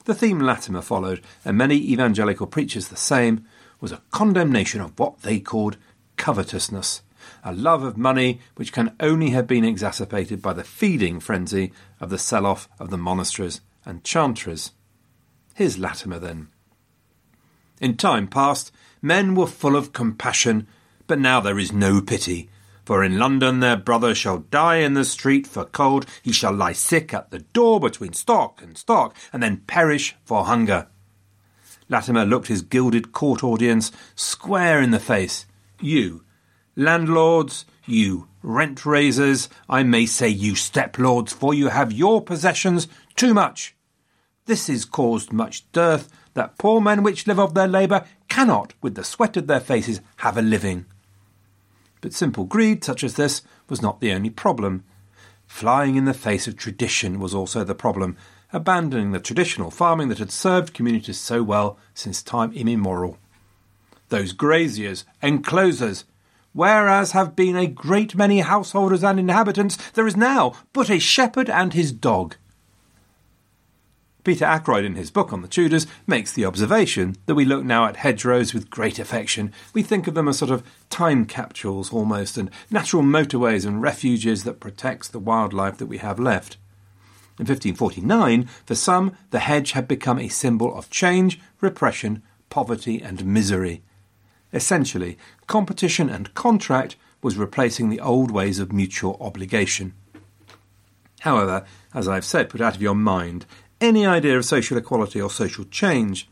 The 0.05 0.15
theme 0.15 0.39
Latimer 0.39 0.81
followed, 0.81 1.21
and 1.45 1.59
many 1.59 1.75
evangelical 1.75 2.47
preachers 2.47 2.87
the 2.87 2.97
same, 2.97 3.45
was 3.81 3.91
a 3.91 4.03
condemnation 4.13 4.81
of 4.81 4.97
what 5.01 5.23
they 5.23 5.41
called 5.41 5.79
covetousness, 6.17 7.03
a 7.43 7.53
love 7.53 7.83
of 7.83 7.97
money 7.97 8.41
which 8.55 8.73
can 8.73 8.95
only 9.01 9.31
have 9.31 9.49
been 9.49 9.65
exacerbated 9.65 10.41
by 10.41 10.53
the 10.53 10.63
feeding 10.63 11.19
frenzy 11.19 11.73
of 12.01 12.09
the 12.09 12.19
sell 12.19 12.47
off 12.47 12.69
of 12.79 12.91
the 12.91 12.97
monasteries 12.97 13.63
and 13.85 14.05
chantries. 14.05 14.71
Here's 15.55 15.77
Latimer 15.77 16.21
then. 16.21 16.51
In 17.81 17.97
time 17.97 18.29
past, 18.29 18.71
men 19.03 19.35
were 19.35 19.47
full 19.47 19.77
of 19.77 19.93
compassion, 19.93 20.67
but 21.07 21.19
now 21.19 21.41
there 21.41 21.59
is 21.59 21.73
no 21.73 22.01
pity. 22.01 22.49
For 22.85 23.05
in 23.05 23.19
London 23.19 23.61
their 23.61 23.77
brother 23.77 24.15
shall 24.15 24.39
die 24.39 24.77
in 24.77 24.95
the 24.95 25.05
street 25.05 25.47
for 25.47 25.65
cold, 25.65 26.07
he 26.23 26.33
shall 26.33 26.53
lie 26.53 26.73
sick 26.73 27.13
at 27.13 27.31
the 27.31 27.41
door 27.41 27.81
between 27.81 28.13
stock 28.13 28.63
and 28.63 28.79
stock, 28.79 29.15
and 29.33 29.43
then 29.43 29.59
perish 29.67 30.15
for 30.25 30.45
hunger. 30.45 30.87
Latimer 31.89 32.25
looked 32.25 32.49
his 32.49 32.63
gilded 32.63 33.13
court 33.13 33.45
audience 33.45 33.93
square 34.15 34.81
in 34.81 34.93
the 34.93 34.99
face. 34.99 35.47
You, 35.81 36.25
landlords, 36.75 37.67
you 37.85 38.29
rent 38.43 38.85
raisers, 38.87 39.49
I 39.69 39.83
may 39.83 40.07
say 40.07 40.29
you 40.29 40.55
step 40.55 40.99
lords, 40.99 41.33
for 41.33 41.55
you 41.55 41.69
have 41.69 41.93
your 41.93 42.23
possessions 42.23 42.89
too 43.15 43.35
much. 43.35 43.77
This 44.47 44.67
has 44.67 44.85
caused 44.85 45.33
much 45.33 45.71
dearth, 45.73 46.09
that 46.35 46.59
poor 46.59 46.81
men 46.81 47.03
which 47.03 47.27
live 47.27 47.39
of 47.39 47.55
their 47.55 47.69
labour 47.69 48.05
cannot, 48.29 48.75
with 48.81 48.95
the 48.95 49.05
sweat 49.05 49.37
of 49.37 49.47
their 49.47 49.61
faces, 49.61 50.01
have 50.19 50.37
a 50.37 50.43
living. 50.43 50.87
But 52.01 52.13
simple 52.13 52.45
greed, 52.45 52.83
such 52.85 53.05
as 53.05 53.15
this, 53.15 53.43
was 53.69 53.83
not 53.83 54.01
the 54.01 54.13
only 54.13 54.31
problem. 54.31 54.85
Flying 55.47 55.97
in 55.97 56.05
the 56.05 56.15
face 56.15 56.49
of 56.49 56.57
tradition 56.57 57.21
was 57.21 57.35
also 57.35 57.63
the 57.63 57.75
problem, 57.75 58.17
abandoning 58.53 59.13
the 59.13 59.21
traditional 59.21 59.71
farming 59.71 60.09
that 60.09 60.19
had 60.19 60.31
served 60.31 60.75
communities 60.75 61.19
so 61.19 61.43
well 61.43 61.79
since 61.95 62.23
time 62.23 62.53
immemorial. 62.53 63.19
Those 64.09 64.33
graziers, 64.33 65.05
enclosers, 65.23 66.05
whereas 66.53 67.13
have 67.13 67.37
been 67.37 67.57
a 67.57 67.67
great 67.67 68.15
many 68.15 68.41
householders 68.41 69.05
and 69.05 69.19
inhabitants, 69.19 69.77
there 69.93 70.07
is 70.07 70.17
now 70.17 70.55
but 70.73 70.91
a 70.91 70.99
shepherd 70.99 71.49
and 71.49 71.73
his 71.73 71.93
dog. 71.93 72.37
Peter 74.25 74.45
Ackroyd, 74.45 74.85
in 74.85 74.95
his 74.95 75.11
book 75.11 75.33
on 75.33 75.43
the 75.43 75.49
Tudors, 75.49 75.87
makes 76.07 76.33
the 76.33 76.45
observation 76.45 77.17
that 77.27 77.35
we 77.35 77.45
look 77.45 77.65
now 77.65 77.87
at 77.87 77.97
hedgerows 77.97 78.55
with 78.55 78.71
great 78.71 79.01
affection. 79.01 79.53
We 79.75 79.83
think 79.83 80.07
of 80.07 80.15
them 80.15 80.29
as 80.29 80.39
sort 80.39 80.53
of 80.53 80.63
time 80.91 81.25
capsules 81.25 81.93
almost, 81.93 82.39
and 82.39 82.49
natural 82.71 83.03
motorways 83.03 83.67
and 83.67 83.83
refuges 83.83 84.45
that 84.45 84.61
protects 84.61 85.09
the 85.09 85.19
wildlife 85.19 85.79
that 85.79 85.87
we 85.87 85.99
have 85.99 86.21
left. 86.21 86.57
In 87.39 87.47
1549, 87.47 88.45
for 88.65 88.77
some, 88.77 89.17
the 89.31 89.41
hedge 89.41 89.73
had 89.73 89.89
become 89.89 90.21
a 90.21 90.29
symbol 90.29 90.73
of 90.77 90.89
change, 90.89 91.41
repression, 91.61 92.23
poverty, 92.49 93.03
and 93.03 93.25
misery. 93.25 93.83
Essentially, 94.53 95.19
competition 95.49 96.09
and 96.09 96.33
contract 96.35 96.95
was 97.23 97.37
replacing 97.37 97.89
the 97.89 98.01
old 98.01 98.31
ways 98.31 98.61
of 98.61 98.73
mutual 98.73 99.17
obligation. 99.21 99.95
However, 101.21 101.65
as 101.95 102.09
I've 102.09 102.25
said, 102.25 102.51
put 102.51 102.61
out 102.61 102.75
of 102.75 102.83
your 102.83 102.95
mind 102.95 103.47
any 103.83 104.07
idea 104.07 104.39
of 104.39 104.45
social 104.45 104.79
equality 104.79 105.21
or 105.21 105.29
social 105.29 105.65
change. 105.65 106.29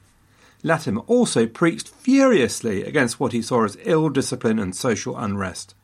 Latimer 0.63 1.01
also 1.03 1.47
preached 1.47 1.89
furiously 1.89 2.85
against 2.85 3.19
what 3.19 3.33
he 3.33 3.43
saw 3.43 3.65
as 3.65 3.77
ill 3.83 4.09
discipline 4.09 4.59
and 4.59 4.75
social 4.75 5.19
unrest. 5.19 5.75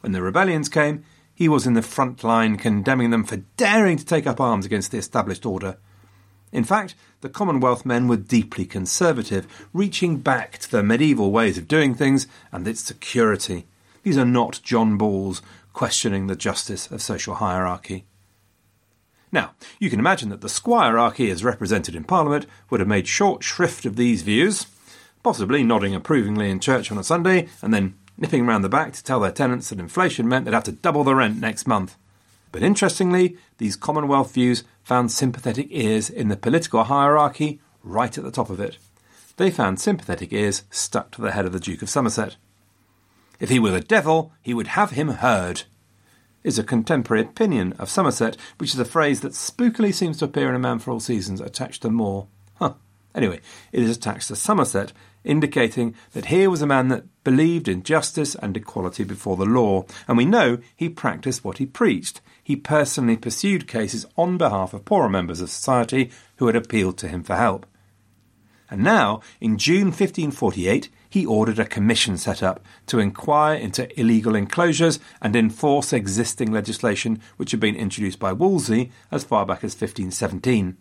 When 0.00 0.12
the 0.12 0.22
rebellions 0.22 0.68
came, 0.68 1.04
he 1.34 1.48
was 1.48 1.66
in 1.66 1.72
the 1.72 1.82
front 1.82 2.22
line 2.22 2.56
condemning 2.56 3.10
them 3.10 3.24
for 3.24 3.38
daring 3.56 3.96
to 3.96 4.04
take 4.04 4.26
up 4.26 4.40
arms 4.40 4.66
against 4.66 4.90
the 4.90 4.98
established 4.98 5.46
order. 5.46 5.78
In 6.52 6.64
fact, 6.64 6.94
the 7.22 7.28
Commonwealth 7.28 7.86
men 7.86 8.08
were 8.08 8.16
deeply 8.16 8.66
conservative, 8.66 9.46
reaching 9.72 10.18
back 10.18 10.58
to 10.58 10.70
the 10.70 10.82
medieval 10.82 11.30
ways 11.30 11.56
of 11.56 11.66
doing 11.66 11.94
things 11.94 12.26
and 12.52 12.68
its 12.68 12.80
security. 12.80 13.66
These 14.02 14.18
are 14.18 14.24
not 14.24 14.60
John 14.62 14.96
Balls 14.96 15.40
questioning 15.72 16.26
the 16.26 16.36
justice 16.36 16.90
of 16.90 17.02
social 17.02 17.36
hierarchy. 17.36 18.04
Now, 19.36 19.52
you 19.78 19.90
can 19.90 19.98
imagine 19.98 20.30
that 20.30 20.40
the 20.40 20.48
squirearchy 20.48 21.30
as 21.30 21.44
represented 21.44 21.94
in 21.94 22.04
Parliament 22.04 22.46
would 22.70 22.80
have 22.80 22.88
made 22.88 23.06
short 23.06 23.44
shrift 23.44 23.84
of 23.84 23.96
these 23.96 24.22
views, 24.22 24.66
possibly 25.22 25.62
nodding 25.62 25.94
approvingly 25.94 26.48
in 26.48 26.58
church 26.58 26.90
on 26.90 26.96
a 26.96 27.04
Sunday 27.04 27.48
and 27.60 27.74
then 27.74 27.98
nipping 28.16 28.46
round 28.46 28.64
the 28.64 28.70
back 28.70 28.94
to 28.94 29.04
tell 29.04 29.20
their 29.20 29.30
tenants 29.30 29.68
that 29.68 29.78
inflation 29.78 30.26
meant 30.26 30.46
they'd 30.46 30.54
have 30.54 30.64
to 30.64 30.72
double 30.72 31.04
the 31.04 31.14
rent 31.14 31.38
next 31.38 31.66
month. 31.66 31.96
But 32.50 32.62
interestingly, 32.62 33.36
these 33.58 33.76
Commonwealth 33.76 34.32
views 34.32 34.64
found 34.82 35.12
sympathetic 35.12 35.66
ears 35.68 36.08
in 36.08 36.28
the 36.28 36.36
political 36.38 36.84
hierarchy 36.84 37.60
right 37.82 38.16
at 38.16 38.24
the 38.24 38.30
top 38.30 38.48
of 38.48 38.58
it. 38.58 38.78
They 39.36 39.50
found 39.50 39.78
sympathetic 39.78 40.32
ears 40.32 40.62
stuck 40.70 41.10
to 41.10 41.20
the 41.20 41.32
head 41.32 41.44
of 41.44 41.52
the 41.52 41.60
Duke 41.60 41.82
of 41.82 41.90
Somerset. 41.90 42.36
If 43.38 43.50
he 43.50 43.58
were 43.58 43.70
the 43.70 43.80
devil, 43.80 44.32
he 44.40 44.54
would 44.54 44.68
have 44.68 44.92
him 44.92 45.08
heard 45.08 45.64
is 46.46 46.60
a 46.60 46.64
contemporary 46.64 47.22
opinion 47.22 47.72
of 47.72 47.90
Somerset, 47.90 48.36
which 48.58 48.72
is 48.72 48.78
a 48.78 48.84
phrase 48.84 49.20
that 49.20 49.32
spookily 49.32 49.92
seems 49.92 50.18
to 50.18 50.24
appear 50.24 50.48
in 50.48 50.54
A 50.54 50.60
Man 50.60 50.78
for 50.78 50.92
All 50.92 51.00
Seasons 51.00 51.40
attached 51.40 51.82
to 51.82 51.90
More. 51.90 52.28
Huh. 52.54 52.74
Anyway, 53.16 53.40
it 53.72 53.82
is 53.82 53.96
attached 53.96 54.28
to 54.28 54.36
Somerset, 54.36 54.92
indicating 55.24 55.96
that 56.12 56.26
here 56.26 56.48
was 56.48 56.62
a 56.62 56.66
man 56.66 56.86
that 56.86 57.04
believed 57.24 57.66
in 57.66 57.82
justice 57.82 58.36
and 58.36 58.56
equality 58.56 59.02
before 59.02 59.36
the 59.36 59.44
law, 59.44 59.84
and 60.06 60.16
we 60.16 60.24
know 60.24 60.58
he 60.76 60.88
practiced 60.88 61.44
what 61.44 61.58
he 61.58 61.66
preached. 61.66 62.20
He 62.40 62.54
personally 62.54 63.16
pursued 63.16 63.66
cases 63.66 64.06
on 64.16 64.38
behalf 64.38 64.72
of 64.72 64.84
poorer 64.84 65.08
members 65.08 65.40
of 65.40 65.50
society 65.50 66.12
who 66.36 66.46
had 66.46 66.54
appealed 66.54 66.96
to 66.98 67.08
him 67.08 67.24
for 67.24 67.34
help. 67.34 67.66
And 68.70 68.82
now, 68.82 69.20
in 69.40 69.58
June 69.58 69.86
1548, 69.86 70.88
he 71.08 71.24
ordered 71.24 71.58
a 71.58 71.64
commission 71.64 72.16
set 72.16 72.42
up 72.42 72.64
to 72.86 72.98
inquire 72.98 73.56
into 73.56 73.88
illegal 73.98 74.34
enclosures 74.34 74.98
and 75.22 75.36
enforce 75.36 75.92
existing 75.92 76.52
legislation 76.52 77.20
which 77.36 77.52
had 77.52 77.60
been 77.60 77.76
introduced 77.76 78.18
by 78.18 78.32
Wolsey 78.32 78.90
as 79.10 79.24
far 79.24 79.46
back 79.46 79.64
as 79.64 79.72
1517. 79.72 80.76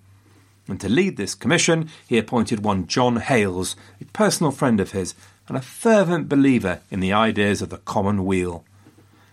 And 0.67 0.81
to 0.81 0.89
lead 0.89 1.15
this 1.15 1.35
commission, 1.35 1.89
he 2.07 2.17
appointed 2.17 2.63
one 2.63 2.87
John 2.87 3.17
Hales, 3.17 3.75
a 4.01 4.05
personal 4.05 4.51
friend 4.51 4.79
of 4.79 4.91
his 4.91 5.13
and 5.47 5.55
a 5.55 5.61
fervent 5.61 6.27
believer 6.27 6.81
in 6.89 6.99
the 6.99 7.13
ideas 7.13 7.61
of 7.61 7.69
the 7.69 7.77
common 7.77 8.25
weal. 8.25 8.65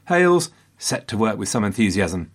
Hales 0.08 0.50
set 0.76 1.08
to 1.08 1.16
work 1.16 1.38
with 1.38 1.48
some 1.48 1.64
enthusiasm. 1.64 2.30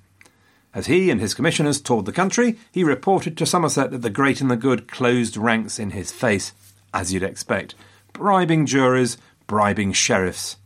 As 0.73 0.87
he 0.87 1.09
and 1.09 1.19
his 1.19 1.33
commissioners 1.33 1.81
toured 1.81 2.05
the 2.05 2.11
country, 2.11 2.57
he 2.71 2.83
reported 2.83 3.37
to 3.37 3.45
Somerset 3.45 3.91
that 3.91 4.01
the 4.01 4.09
great 4.09 4.41
and 4.41 4.51
the 4.51 4.55
good 4.55 4.87
closed 4.87 5.37
ranks 5.37 5.79
in 5.79 5.91
his 5.91 6.11
face, 6.11 6.53
as 6.93 7.13
you'd 7.13 7.23
expect, 7.23 7.73
bribing 8.13 8.65
juries, 8.65 9.17
bribing 9.47 9.93
sheriffs. 9.93 10.57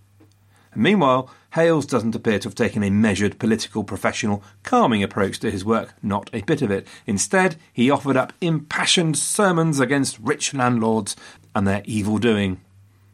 And 0.74 0.84
meanwhile, 0.84 1.30
Hales 1.54 1.86
doesn't 1.86 2.16
appear 2.16 2.40
to 2.40 2.48
have 2.48 2.56
taken 2.56 2.82
a 2.82 2.90
measured, 2.90 3.38
political, 3.38 3.84
professional, 3.84 4.42
calming 4.64 5.04
approach 5.04 5.40
to 5.40 5.52
his 5.52 5.66
work, 5.66 5.94
not 6.02 6.30
a 6.32 6.42
bit 6.42 6.62
of 6.62 6.72
it. 6.72 6.88
Instead, 7.06 7.58
he 7.74 7.92
offered 7.92 8.16
up 8.16 8.32
impassioned 8.40 9.18
sermons 9.18 9.80
against 9.80 10.18
rich 10.20 10.54
landlords 10.54 11.16
and 11.54 11.68
their 11.68 11.82
evil 11.86 12.18
doing. 12.18 12.62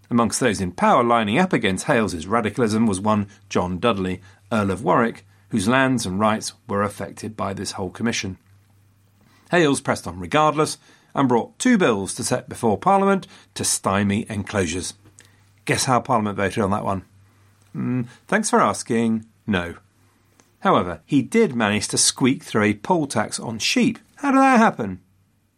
Amongst 0.09 0.39
those 0.39 0.61
in 0.61 0.71
power 0.71 1.03
lining 1.03 1.39
up 1.39 1.51
against 1.51 1.85
Hales's 1.85 2.27
radicalism 2.27 2.85
was 2.85 3.01
one 3.01 3.27
John 3.49 3.79
Dudley, 3.79 4.21
Earl 4.51 4.71
of 4.71 4.83
Warwick, 4.83 5.25
whose 5.49 5.67
lands 5.67 6.05
and 6.05 6.19
rights 6.19 6.53
were 6.67 6.83
affected 6.83 7.37
by 7.37 7.53
this 7.53 7.73
whole 7.73 7.89
commission. 7.89 8.37
Hales 9.51 9.81
pressed 9.81 10.07
on 10.07 10.19
regardless 10.19 10.77
and 11.15 11.27
brought 11.27 11.57
two 11.57 11.77
bills 11.77 12.13
to 12.15 12.23
set 12.23 12.49
before 12.49 12.77
Parliament 12.77 13.27
to 13.55 13.63
stymie 13.63 14.25
enclosures. 14.29 14.93
Guess 15.65 15.85
how 15.85 15.99
Parliament 15.99 16.37
voted 16.37 16.63
on 16.63 16.71
that 16.71 16.85
one? 16.85 17.03
Mm, 17.75 18.07
thanks 18.27 18.49
for 18.49 18.61
asking. 18.61 19.25
No. 19.45 19.75
However, 20.59 21.01
he 21.05 21.21
did 21.21 21.55
manage 21.55 21.87
to 21.89 21.97
squeak 21.97 22.43
through 22.43 22.63
a 22.63 22.73
poll 22.73 23.07
tax 23.07 23.39
on 23.39 23.59
sheep. 23.59 23.99
How 24.17 24.31
did 24.31 24.39
that 24.39 24.59
happen? 24.59 25.01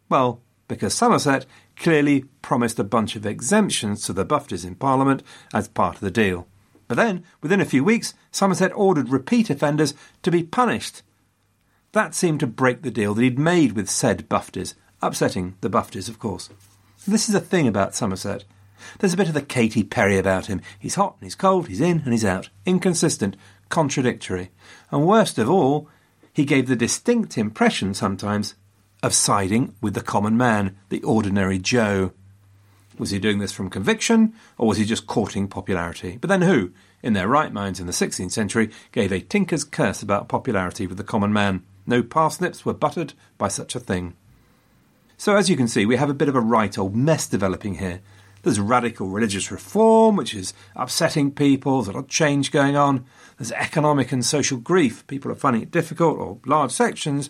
Well, 0.10 0.42
because 0.68 0.94
Somerset 0.94 1.46
clearly 1.76 2.26
promised 2.42 2.80
a 2.80 2.84
bunch 2.84 3.16
of 3.16 3.26
exemptions 3.26 4.04
to 4.06 4.14
the 4.14 4.26
Bufters 4.26 4.66
in 4.66 4.76
Parliament 4.76 5.24
as 5.54 5.68
part 5.68 5.96
of 5.96 6.02
the 6.02 6.12
deal. 6.12 6.48
But 6.90 6.98
then, 6.98 7.24
within 7.42 7.62
a 7.62 7.66
few 7.66 7.84
weeks, 7.84 8.16
Somerset 8.32 8.72
ordered 8.76 9.10
repeat 9.10 9.50
offenders 9.52 9.94
to 10.24 10.32
be 10.32 10.44
punished. 10.44 11.04
That 11.92 12.16
seemed 12.16 12.40
to 12.42 12.48
break 12.48 12.82
the 12.82 12.92
deal 12.92 13.14
that 13.14 13.22
he'd 13.22 13.40
made 13.40 13.74
with 13.74 13.90
said 13.90 14.28
Bufters, 14.28 14.74
upsetting 15.02 15.56
the 15.62 15.70
Bufters, 15.70 16.10
of 16.10 16.18
course. 16.18 16.50
This 17.08 17.30
is 17.30 17.36
a 17.36 17.40
thing 17.40 17.68
about 17.68 17.96
Somerset. 17.96 18.44
There's 18.98 19.14
a 19.14 19.18
bit 19.18 19.28
of 19.28 19.36
the 19.36 19.42
Katy 19.44 19.84
Perry 19.84 20.18
about 20.18 20.48
him. 20.48 20.62
He's 20.80 20.96
hot 20.96 21.16
and 21.20 21.26
he's 21.28 21.36
cold, 21.36 21.68
he's 21.68 21.80
in 21.80 22.00
and 22.00 22.12
he's 22.12 22.26
out, 22.26 22.50
inconsistent, 22.66 23.38
contradictory. 23.70 24.50
And 24.90 25.06
worst 25.06 25.38
of 25.38 25.48
all, 25.48 25.88
he 26.34 26.44
gave 26.44 26.68
the 26.68 26.76
distinct 26.76 27.38
impression 27.38 27.94
sometimes 27.94 28.56
of 29.04 29.14
siding 29.14 29.76
with 29.80 29.94
the 29.94 30.02
common 30.02 30.38
man, 30.38 30.76
the 30.90 31.04
ordinary 31.04 31.60
Joe. 31.60 32.14
Was 33.00 33.12
he 33.12 33.18
doing 33.18 33.40
this 33.40 33.54
from 33.54 33.70
conviction, 33.70 34.34
or 34.58 34.68
was 34.68 34.78
he 34.78 34.84
just 34.86 35.08
courting 35.08 35.48
popularity? 35.48 36.18
But 36.20 36.28
then 36.28 36.42
who, 36.42 36.72
in 37.02 37.14
their 37.14 37.30
right 37.30 37.52
minds 37.52 37.80
in 37.80 37.88
the 37.88 37.94
16th 37.94 38.32
century, 38.32 38.70
gave 38.92 39.14
a 39.14 39.22
tinker's 39.22 39.64
curse 39.64 40.04
about 40.04 40.28
popularity 40.28 40.86
with 40.86 40.98
the 40.98 41.04
common 41.04 41.32
man? 41.32 41.64
No 41.88 42.04
parsnips 42.04 42.66
were 42.66 42.74
buttered 42.74 43.14
by 43.38 43.48
such 43.48 43.74
a 43.74 43.80
thing. 43.80 44.16
So, 45.18 45.36
as 45.36 45.50
you 45.50 45.56
can 45.56 45.70
see, 45.70 45.86
we 45.86 45.96
have 45.96 46.10
a 46.10 46.14
bit 46.14 46.30
of 46.30 46.36
a 46.36 46.42
right 46.42 46.78
old 46.78 46.96
mess 46.96 47.26
developing 47.26 47.76
here. 47.76 48.02
There's 48.44 48.60
radical 48.60 49.08
religious 49.08 49.50
reform, 49.50 50.16
which 50.16 50.34
is 50.34 50.54
upsetting 50.76 51.32
people, 51.32 51.82
there's 51.82 51.90
a 51.90 51.98
lot 51.98 52.06
of 52.06 52.10
change 52.10 52.52
going 52.52 52.76
on. 52.76 53.06
There's 53.38 53.52
economic 53.54 54.12
and 54.12 54.26
social 54.26 54.58
grief. 54.58 55.08
People 55.08 55.32
are 55.32 55.36
finding 55.36 55.62
it 55.62 55.72
difficult, 55.72 56.18
or 56.18 56.38
large 56.46 56.72
sections, 56.72 57.30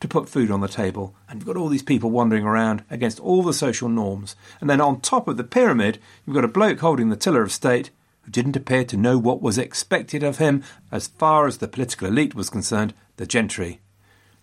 to 0.00 0.08
put 0.08 0.28
food 0.28 0.50
on 0.50 0.60
the 0.60 0.68
table. 0.68 1.14
And 1.28 1.38
you've 1.38 1.46
got 1.46 1.56
all 1.56 1.68
these 1.68 1.82
people 1.82 2.10
wandering 2.10 2.44
around 2.44 2.84
against 2.90 3.20
all 3.20 3.42
the 3.42 3.52
social 3.52 3.88
norms. 3.88 4.36
And 4.60 4.70
then 4.70 4.80
on 4.80 5.00
top 5.00 5.28
of 5.28 5.36
the 5.36 5.44
pyramid, 5.44 5.98
you've 6.26 6.34
got 6.34 6.44
a 6.44 6.48
bloke 6.48 6.80
holding 6.80 7.08
the 7.08 7.16
tiller 7.16 7.42
of 7.42 7.52
state 7.52 7.90
who 8.22 8.30
didn't 8.30 8.56
appear 8.56 8.84
to 8.84 8.96
know 8.96 9.18
what 9.18 9.42
was 9.42 9.58
expected 9.58 10.22
of 10.22 10.38
him 10.38 10.62
as 10.92 11.08
far 11.08 11.46
as 11.46 11.58
the 11.58 11.68
political 11.68 12.08
elite 12.08 12.34
was 12.34 12.50
concerned, 12.50 12.94
the 13.16 13.26
gentry. 13.26 13.80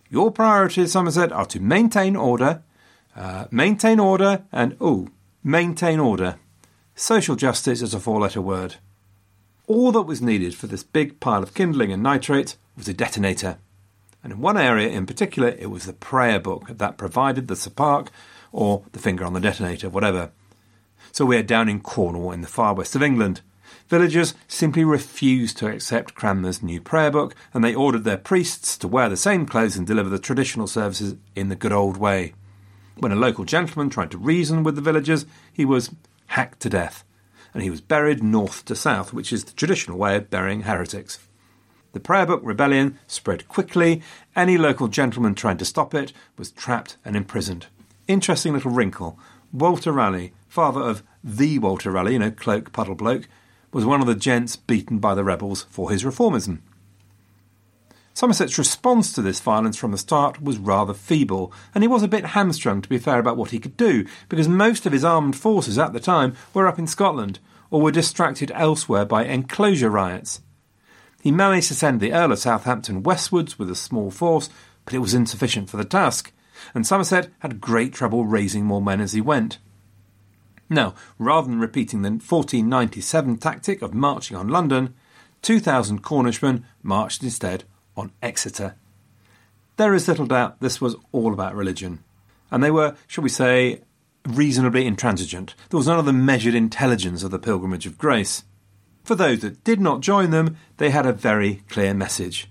Your 0.08 0.30
priorities, 0.30 0.92
Somerset, 0.92 1.32
are 1.32 1.46
to 1.46 1.60
maintain 1.60 2.16
order, 2.16 2.62
uh, 3.16 3.46
maintain 3.50 3.98
order, 3.98 4.44
and, 4.52 4.76
oh, 4.80 5.08
maintain 5.42 5.98
order. 5.98 6.36
Social 6.94 7.36
justice 7.36 7.82
is 7.82 7.94
a 7.94 8.00
four 8.00 8.20
letter 8.20 8.40
word. 8.40 8.76
All 9.66 9.90
that 9.92 10.02
was 10.02 10.22
needed 10.22 10.54
for 10.54 10.66
this 10.66 10.84
big 10.84 11.18
pile 11.18 11.42
of 11.42 11.54
kindling 11.54 11.92
and 11.92 12.02
nitrate 12.02 12.56
was 12.76 12.88
a 12.88 12.94
detonator. 12.94 13.58
And 14.26 14.32
in 14.32 14.40
one 14.40 14.56
area 14.56 14.88
in 14.88 15.06
particular, 15.06 15.50
it 15.50 15.70
was 15.70 15.86
the 15.86 15.92
prayer 15.92 16.40
book 16.40 16.66
that 16.66 16.98
provided 16.98 17.46
the 17.46 17.54
spark 17.54 18.10
or 18.50 18.82
the 18.90 18.98
finger 18.98 19.24
on 19.24 19.34
the 19.34 19.40
detonator, 19.40 19.88
whatever. 19.88 20.32
So 21.12 21.24
we're 21.24 21.44
down 21.44 21.68
in 21.68 21.78
Cornwall 21.78 22.32
in 22.32 22.40
the 22.40 22.48
far 22.48 22.74
west 22.74 22.96
of 22.96 23.04
England. 23.04 23.42
Villagers 23.86 24.34
simply 24.48 24.82
refused 24.82 25.58
to 25.58 25.68
accept 25.68 26.16
Cranmer's 26.16 26.60
new 26.60 26.80
prayer 26.80 27.12
book, 27.12 27.36
and 27.54 27.62
they 27.62 27.72
ordered 27.72 28.02
their 28.02 28.16
priests 28.16 28.76
to 28.78 28.88
wear 28.88 29.08
the 29.08 29.16
same 29.16 29.46
clothes 29.46 29.76
and 29.76 29.86
deliver 29.86 30.08
the 30.08 30.18
traditional 30.18 30.66
services 30.66 31.14
in 31.36 31.48
the 31.48 31.54
good 31.54 31.70
old 31.70 31.96
way. 31.96 32.34
When 32.96 33.12
a 33.12 33.14
local 33.14 33.44
gentleman 33.44 33.90
tried 33.90 34.10
to 34.10 34.18
reason 34.18 34.64
with 34.64 34.74
the 34.74 34.82
villagers, 34.82 35.24
he 35.52 35.64
was 35.64 35.94
hacked 36.26 36.58
to 36.62 36.68
death, 36.68 37.04
and 37.54 37.62
he 37.62 37.70
was 37.70 37.80
buried 37.80 38.24
north 38.24 38.64
to 38.64 38.74
south, 38.74 39.12
which 39.12 39.32
is 39.32 39.44
the 39.44 39.52
traditional 39.52 39.96
way 39.96 40.16
of 40.16 40.30
burying 40.30 40.62
heretics. 40.62 41.20
The 41.96 42.00
prayer 42.00 42.26
book 42.26 42.42
rebellion 42.44 42.98
spread 43.06 43.48
quickly. 43.48 44.02
Any 44.36 44.58
local 44.58 44.86
gentleman 44.86 45.34
trying 45.34 45.56
to 45.56 45.64
stop 45.64 45.94
it 45.94 46.12
was 46.36 46.50
trapped 46.50 46.98
and 47.06 47.16
imprisoned. 47.16 47.68
Interesting 48.06 48.52
little 48.52 48.70
wrinkle. 48.70 49.18
Walter 49.50 49.92
Raleigh, 49.92 50.34
father 50.46 50.82
of 50.82 51.02
the 51.24 51.58
Walter 51.58 51.90
Raleigh, 51.90 52.12
you 52.12 52.18
know, 52.18 52.30
cloak, 52.30 52.70
puddle 52.70 52.96
bloke, 52.96 53.28
was 53.72 53.86
one 53.86 54.02
of 54.02 54.06
the 54.06 54.14
gents 54.14 54.56
beaten 54.56 54.98
by 54.98 55.14
the 55.14 55.24
rebels 55.24 55.64
for 55.70 55.90
his 55.90 56.04
reformism. 56.04 56.58
Somerset's 58.12 58.58
response 58.58 59.10
to 59.14 59.22
this 59.22 59.40
violence 59.40 59.78
from 59.78 59.92
the 59.92 59.96
start 59.96 60.42
was 60.42 60.58
rather 60.58 60.92
feeble, 60.92 61.50
and 61.74 61.82
he 61.82 61.88
was 61.88 62.02
a 62.02 62.08
bit 62.08 62.26
hamstrung, 62.26 62.82
to 62.82 62.90
be 62.90 62.98
fair, 62.98 63.18
about 63.18 63.38
what 63.38 63.52
he 63.52 63.58
could 63.58 63.78
do, 63.78 64.04
because 64.28 64.48
most 64.48 64.84
of 64.84 64.92
his 64.92 65.02
armed 65.02 65.34
forces 65.34 65.78
at 65.78 65.94
the 65.94 66.00
time 66.00 66.34
were 66.52 66.68
up 66.68 66.78
in 66.78 66.86
Scotland, 66.86 67.38
or 67.70 67.80
were 67.80 67.90
distracted 67.90 68.52
elsewhere 68.54 69.06
by 69.06 69.24
enclosure 69.24 69.88
riots. 69.88 70.42
He 71.26 71.32
managed 71.32 71.66
to 71.66 71.74
send 71.74 71.98
the 71.98 72.12
Earl 72.12 72.30
of 72.30 72.38
Southampton 72.38 73.02
westwards 73.02 73.58
with 73.58 73.68
a 73.68 73.74
small 73.74 74.12
force, 74.12 74.48
but 74.84 74.94
it 74.94 75.00
was 75.00 75.12
insufficient 75.12 75.68
for 75.68 75.76
the 75.76 75.84
task, 75.84 76.30
and 76.72 76.86
Somerset 76.86 77.30
had 77.40 77.60
great 77.60 77.92
trouble 77.92 78.24
raising 78.24 78.64
more 78.64 78.80
men 78.80 79.00
as 79.00 79.12
he 79.12 79.20
went. 79.20 79.58
Now, 80.70 80.94
rather 81.18 81.48
than 81.48 81.58
repeating 81.58 82.02
the 82.02 82.10
1497 82.10 83.38
tactic 83.38 83.82
of 83.82 83.92
marching 83.92 84.36
on 84.36 84.46
London, 84.46 84.94
2,000 85.42 86.00
Cornishmen 86.00 86.62
marched 86.84 87.24
instead 87.24 87.64
on 87.96 88.12
Exeter. 88.22 88.76
There 89.78 89.94
is 89.94 90.06
little 90.06 90.26
doubt 90.26 90.60
this 90.60 90.80
was 90.80 90.94
all 91.10 91.32
about 91.32 91.56
religion, 91.56 92.04
and 92.52 92.62
they 92.62 92.70
were, 92.70 92.94
shall 93.08 93.24
we 93.24 93.30
say, 93.30 93.80
reasonably 94.28 94.86
intransigent. 94.86 95.56
There 95.70 95.78
was 95.78 95.88
none 95.88 95.98
of 95.98 96.06
the 96.06 96.12
measured 96.12 96.54
intelligence 96.54 97.24
of 97.24 97.32
the 97.32 97.40
Pilgrimage 97.40 97.86
of 97.86 97.98
Grace. 97.98 98.44
For 99.06 99.14
those 99.14 99.42
that 99.42 99.62
did 99.62 99.80
not 99.80 100.00
join 100.00 100.30
them, 100.30 100.56
they 100.78 100.90
had 100.90 101.06
a 101.06 101.12
very 101.12 101.62
clear 101.68 101.94
message. 101.94 102.50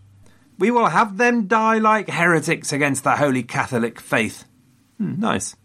We 0.58 0.72
will 0.72 0.88
have 0.88 1.18
them 1.18 1.48
die 1.48 1.80
like 1.80 2.10
heretics 2.10 2.72
against 2.72 3.04
the 3.04 3.18
Holy 3.18 3.44
Catholic 3.44 4.00
faith. 4.00 4.46
Hmm, 4.98 5.20
nice. 5.20 5.58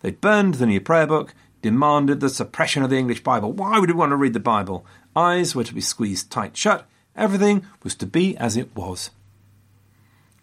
They 0.00 0.12
burned 0.12 0.54
the 0.54 0.64
new 0.64 0.80
prayer 0.80 1.06
book, 1.06 1.34
demanded 1.60 2.20
the 2.20 2.30
suppression 2.30 2.82
of 2.82 2.88
the 2.88 2.96
English 2.96 3.22
Bible. 3.22 3.52
Why 3.52 3.78
would 3.78 3.90
we 3.90 3.94
want 3.94 4.12
to 4.12 4.16
read 4.16 4.32
the 4.32 4.40
Bible? 4.40 4.86
Eyes 5.14 5.54
were 5.54 5.64
to 5.64 5.74
be 5.74 5.82
squeezed 5.82 6.30
tight 6.30 6.56
shut. 6.56 6.88
Everything 7.14 7.66
was 7.82 7.94
to 7.96 8.06
be 8.06 8.34
as 8.38 8.56
it 8.56 8.74
was. 8.74 9.10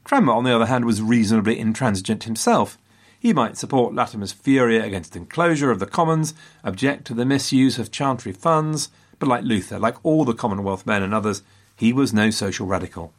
Cranmer, 0.03 0.33
on 0.33 0.43
the 0.43 0.53
other 0.53 0.67
hand, 0.67 0.85
was 0.85 1.01
reasonably 1.01 1.57
intransigent 1.57 2.25
himself. 2.25 2.77
He 3.19 3.33
might 3.33 3.57
support 3.57 3.95
Latimer's 3.95 4.33
fury 4.33 4.77
against 4.77 5.15
enclosure 5.15 5.71
of 5.71 5.79
the 5.79 5.87
commons, 5.87 6.35
object 6.63 7.05
to 7.05 7.15
the 7.15 7.25
misuse 7.25 7.79
of 7.79 7.89
chantry 7.89 8.33
funds, 8.33 8.89
but 9.19 9.29
like 9.29 9.43
Luther, 9.43 9.77
like 9.77 9.95
all 10.03 10.25
the 10.25 10.33
Commonwealth 10.33 10.85
men 10.85 11.03
and 11.03 11.13
others, 11.13 11.43
he 11.75 11.93
was 11.93 12.13
no 12.13 12.29
social 12.29 12.65
radical. 12.65 13.13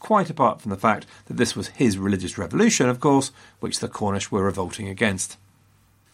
Quite 0.00 0.30
apart 0.30 0.60
from 0.60 0.70
the 0.70 0.76
fact 0.76 1.06
that 1.26 1.36
this 1.36 1.54
was 1.54 1.68
his 1.68 1.98
religious 1.98 2.38
revolution, 2.38 2.88
of 2.88 3.00
course, 3.00 3.30
which 3.60 3.80
the 3.80 3.88
Cornish 3.88 4.30
were 4.30 4.44
revolting 4.44 4.88
against. 4.88 5.36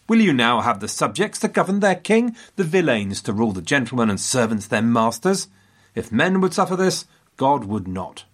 Will 0.09 0.21
you 0.21 0.33
now 0.33 0.61
have 0.61 0.79
the 0.79 0.87
subjects 0.87 1.39
to 1.39 1.47
govern 1.47 1.79
their 1.79 1.95
king, 1.95 2.35
the 2.55 2.63
villeins 2.63 3.21
to 3.23 3.33
rule 3.33 3.51
the 3.51 3.61
gentlemen 3.61 4.09
and 4.09 4.19
servants 4.19 4.67
their 4.67 4.81
masters? 4.81 5.47
If 5.95 6.11
men 6.11 6.41
would 6.41 6.53
suffer 6.53 6.75
this, 6.75 7.05
God 7.37 7.65
would 7.65 7.87
not. 7.87 8.25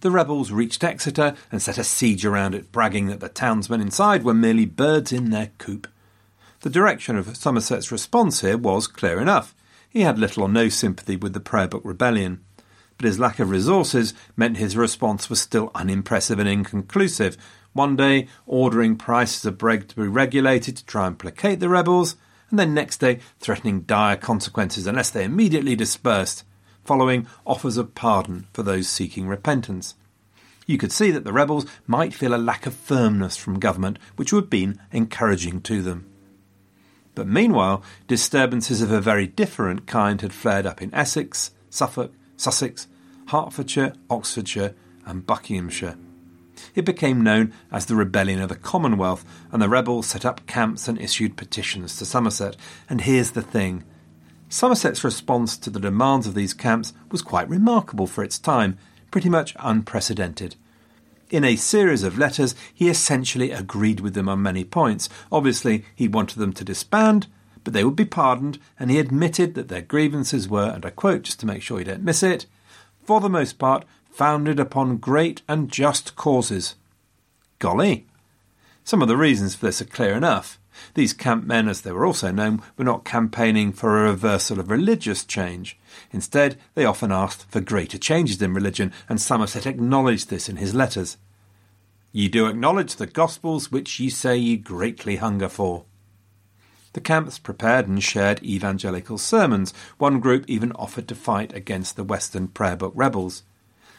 The 0.00 0.10
rebels 0.10 0.50
reached 0.50 0.82
Exeter 0.82 1.34
and 1.50 1.62
set 1.62 1.78
a 1.78 1.84
siege 1.84 2.24
around 2.24 2.54
it, 2.54 2.72
bragging 2.72 3.06
that 3.06 3.20
the 3.20 3.28
townsmen 3.28 3.80
inside 3.80 4.24
were 4.24 4.34
merely 4.34 4.66
birds 4.66 5.12
in 5.12 5.30
their 5.30 5.50
coop. 5.58 5.86
The 6.60 6.70
direction 6.70 7.16
of 7.16 7.36
Somerset's 7.36 7.92
response 7.92 8.40
here 8.40 8.56
was 8.56 8.86
clear 8.86 9.20
enough. 9.20 9.54
He 9.92 10.00
had 10.00 10.18
little 10.18 10.44
or 10.44 10.48
no 10.48 10.70
sympathy 10.70 11.16
with 11.16 11.34
the 11.34 11.40
Prayer 11.40 11.68
Book 11.68 11.82
Rebellion, 11.84 12.40
but 12.96 13.04
his 13.04 13.18
lack 13.18 13.38
of 13.38 13.50
resources 13.50 14.14
meant 14.38 14.56
his 14.56 14.74
response 14.74 15.28
was 15.28 15.38
still 15.38 15.70
unimpressive 15.74 16.38
and 16.38 16.48
inconclusive. 16.48 17.36
One 17.74 17.94
day, 17.94 18.26
ordering 18.46 18.96
prices 18.96 19.44
of 19.44 19.58
bread 19.58 19.90
to 19.90 19.96
be 19.96 20.06
regulated 20.06 20.78
to 20.78 20.86
try 20.86 21.06
and 21.06 21.18
placate 21.18 21.60
the 21.60 21.68
rebels, 21.68 22.16
and 22.48 22.58
then 22.58 22.72
next 22.72 23.00
day, 23.00 23.20
threatening 23.38 23.82
dire 23.82 24.16
consequences 24.16 24.86
unless 24.86 25.10
they 25.10 25.24
immediately 25.24 25.76
dispersed, 25.76 26.44
following 26.84 27.26
offers 27.46 27.76
of 27.76 27.94
pardon 27.94 28.46
for 28.54 28.62
those 28.62 28.88
seeking 28.88 29.28
repentance. 29.28 29.94
You 30.66 30.78
could 30.78 30.92
see 30.92 31.10
that 31.10 31.24
the 31.24 31.34
rebels 31.34 31.66
might 31.86 32.14
feel 32.14 32.34
a 32.34 32.36
lack 32.36 32.64
of 32.64 32.72
firmness 32.72 33.36
from 33.36 33.60
government, 33.60 33.98
which 34.16 34.32
would 34.32 34.44
have 34.44 34.50
been 34.50 34.80
encouraging 34.90 35.60
to 35.62 35.82
them. 35.82 36.11
But 37.14 37.26
meanwhile, 37.26 37.82
disturbances 38.06 38.80
of 38.80 38.90
a 38.90 39.00
very 39.00 39.26
different 39.26 39.86
kind 39.86 40.20
had 40.20 40.32
flared 40.32 40.66
up 40.66 40.80
in 40.80 40.94
Essex, 40.94 41.52
Suffolk, 41.68 42.12
Sussex, 42.36 42.88
Hertfordshire, 43.28 43.94
Oxfordshire, 44.08 44.74
and 45.06 45.26
Buckinghamshire. 45.26 45.96
It 46.74 46.84
became 46.84 47.22
known 47.22 47.52
as 47.70 47.86
the 47.86 47.96
Rebellion 47.96 48.40
of 48.40 48.48
the 48.48 48.56
Commonwealth, 48.56 49.24
and 49.50 49.60
the 49.60 49.68
rebels 49.68 50.06
set 50.06 50.24
up 50.24 50.46
camps 50.46 50.88
and 50.88 51.00
issued 51.00 51.36
petitions 51.36 51.96
to 51.96 52.06
Somerset. 52.06 52.56
And 52.88 53.02
here's 53.02 53.32
the 53.32 53.42
thing 53.42 53.84
Somerset's 54.48 55.02
response 55.02 55.56
to 55.56 55.70
the 55.70 55.80
demands 55.80 56.26
of 56.26 56.34
these 56.34 56.54
camps 56.54 56.92
was 57.10 57.22
quite 57.22 57.48
remarkable 57.48 58.06
for 58.06 58.22
its 58.22 58.38
time, 58.38 58.78
pretty 59.10 59.28
much 59.28 59.54
unprecedented. 59.58 60.56
In 61.32 61.44
a 61.44 61.56
series 61.56 62.02
of 62.02 62.18
letters, 62.18 62.54
he 62.74 62.90
essentially 62.90 63.52
agreed 63.52 64.00
with 64.00 64.12
them 64.12 64.28
on 64.28 64.42
many 64.42 64.64
points. 64.64 65.08
Obviously, 65.32 65.82
he 65.94 66.06
wanted 66.06 66.38
them 66.38 66.52
to 66.52 66.62
disband, 66.62 67.26
but 67.64 67.72
they 67.72 67.84
would 67.84 67.96
be 67.96 68.04
pardoned, 68.04 68.58
and 68.78 68.90
he 68.90 68.98
admitted 68.98 69.54
that 69.54 69.68
their 69.68 69.80
grievances 69.80 70.46
were, 70.46 70.68
and 70.68 70.84
I 70.84 70.90
quote 70.90 71.22
just 71.22 71.40
to 71.40 71.46
make 71.46 71.62
sure 71.62 71.78
you 71.78 71.86
don't 71.86 72.02
miss 72.02 72.22
it, 72.22 72.44
for 73.02 73.18
the 73.18 73.30
most 73.30 73.58
part, 73.58 73.86
founded 74.10 74.60
upon 74.60 74.98
great 74.98 75.40
and 75.48 75.72
just 75.72 76.16
causes. 76.16 76.74
Golly! 77.58 78.06
Some 78.84 79.00
of 79.00 79.08
the 79.08 79.16
reasons 79.16 79.54
for 79.54 79.64
this 79.64 79.80
are 79.80 79.86
clear 79.86 80.12
enough. 80.12 80.58
These 80.92 81.14
camp 81.14 81.46
men, 81.46 81.66
as 81.66 81.80
they 81.80 81.92
were 81.92 82.04
also 82.04 82.30
known, 82.30 82.62
were 82.76 82.84
not 82.84 83.06
campaigning 83.06 83.72
for 83.72 83.98
a 83.98 84.10
reversal 84.10 84.60
of 84.60 84.70
religious 84.70 85.24
change. 85.24 85.78
Instead, 86.10 86.58
they 86.74 86.84
often 86.84 87.10
asked 87.10 87.50
for 87.50 87.62
greater 87.62 87.96
changes 87.96 88.42
in 88.42 88.52
religion, 88.52 88.92
and 89.08 89.18
Somerset 89.18 89.64
acknowledged 89.64 90.28
this 90.28 90.50
in 90.50 90.56
his 90.56 90.74
letters. 90.74 91.16
Ye 92.12 92.28
do 92.28 92.46
acknowledge 92.46 92.96
the 92.96 93.06
Gospels 93.06 93.72
which 93.72 93.98
ye 93.98 94.10
say 94.10 94.36
ye 94.36 94.56
greatly 94.56 95.16
hunger 95.16 95.48
for. 95.48 95.84
The 96.92 97.00
camps 97.00 97.38
prepared 97.38 97.88
and 97.88 98.02
shared 98.02 98.42
evangelical 98.42 99.16
sermons. 99.16 99.72
One 99.96 100.20
group 100.20 100.44
even 100.46 100.72
offered 100.72 101.08
to 101.08 101.14
fight 101.14 101.54
against 101.54 101.96
the 101.96 102.04
Western 102.04 102.48
prayer 102.48 102.76
book 102.76 102.92
rebels. 102.94 103.44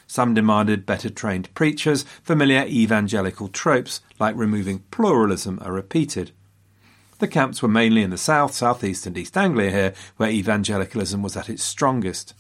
Some 0.06 0.36
demanded 0.36 0.86
better 0.86 1.10
trained 1.10 1.54
preachers. 1.56 2.04
Familiar 2.22 2.66
evangelical 2.68 3.48
tropes, 3.48 4.02
like 4.20 4.36
removing 4.36 4.84
pluralism, 4.92 5.58
are 5.64 5.72
repeated. 5.72 6.32
The 7.18 7.28
camps 7.28 7.64
were 7.64 7.70
mainly 7.70 8.04
in 8.04 8.12
the 8.12 8.18
south, 8.18 8.54
southeast, 8.54 9.08
and 9.08 9.18
East 9.18 9.36
Anglia 9.38 9.72
here, 9.72 9.94
where 10.18 10.30
evangelicalism 10.30 11.24
was 11.24 11.36
at 11.36 11.50
its 11.50 11.64
strongest. 11.64 12.36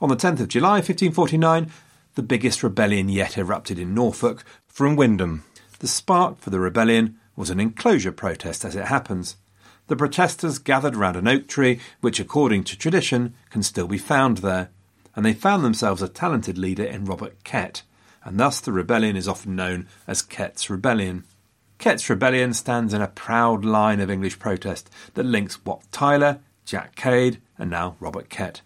On 0.00 0.08
the 0.08 0.16
10th 0.16 0.40
of 0.40 0.48
July 0.48 0.74
1549, 0.74 1.72
the 2.14 2.22
biggest 2.22 2.62
rebellion 2.62 3.08
yet 3.08 3.36
erupted 3.36 3.78
in 3.78 3.94
Norfolk 3.94 4.44
from 4.76 4.94
Wymondham. 4.94 5.40
The 5.78 5.88
spark 5.88 6.38
for 6.38 6.50
the 6.50 6.60
rebellion 6.60 7.16
was 7.34 7.48
an 7.48 7.58
enclosure 7.58 8.12
protest, 8.12 8.62
as 8.62 8.76
it 8.76 8.84
happens. 8.84 9.36
The 9.86 9.96
protesters 9.96 10.58
gathered 10.58 10.94
round 10.94 11.16
an 11.16 11.26
oak 11.26 11.48
tree, 11.48 11.80
which, 12.02 12.20
according 12.20 12.64
to 12.64 12.76
tradition, 12.76 13.32
can 13.48 13.62
still 13.62 13.88
be 13.88 13.96
found 13.96 14.38
there, 14.38 14.68
and 15.14 15.24
they 15.24 15.32
found 15.32 15.64
themselves 15.64 16.02
a 16.02 16.08
talented 16.08 16.58
leader 16.58 16.84
in 16.84 17.06
Robert 17.06 17.42
Kett, 17.42 17.84
and 18.22 18.38
thus 18.38 18.60
the 18.60 18.70
rebellion 18.70 19.16
is 19.16 19.26
often 19.26 19.56
known 19.56 19.88
as 20.06 20.20
Kett's 20.20 20.68
Rebellion. 20.68 21.24
Kett's 21.78 22.10
Rebellion 22.10 22.52
stands 22.52 22.92
in 22.92 23.00
a 23.00 23.08
proud 23.08 23.64
line 23.64 24.00
of 24.00 24.10
English 24.10 24.38
protest 24.38 24.90
that 25.14 25.24
links 25.24 25.64
Wat 25.64 25.90
Tyler, 25.90 26.40
Jack 26.66 26.96
Cade, 26.96 27.40
and 27.56 27.70
now 27.70 27.96
Robert 27.98 28.28
Kett. 28.28 28.60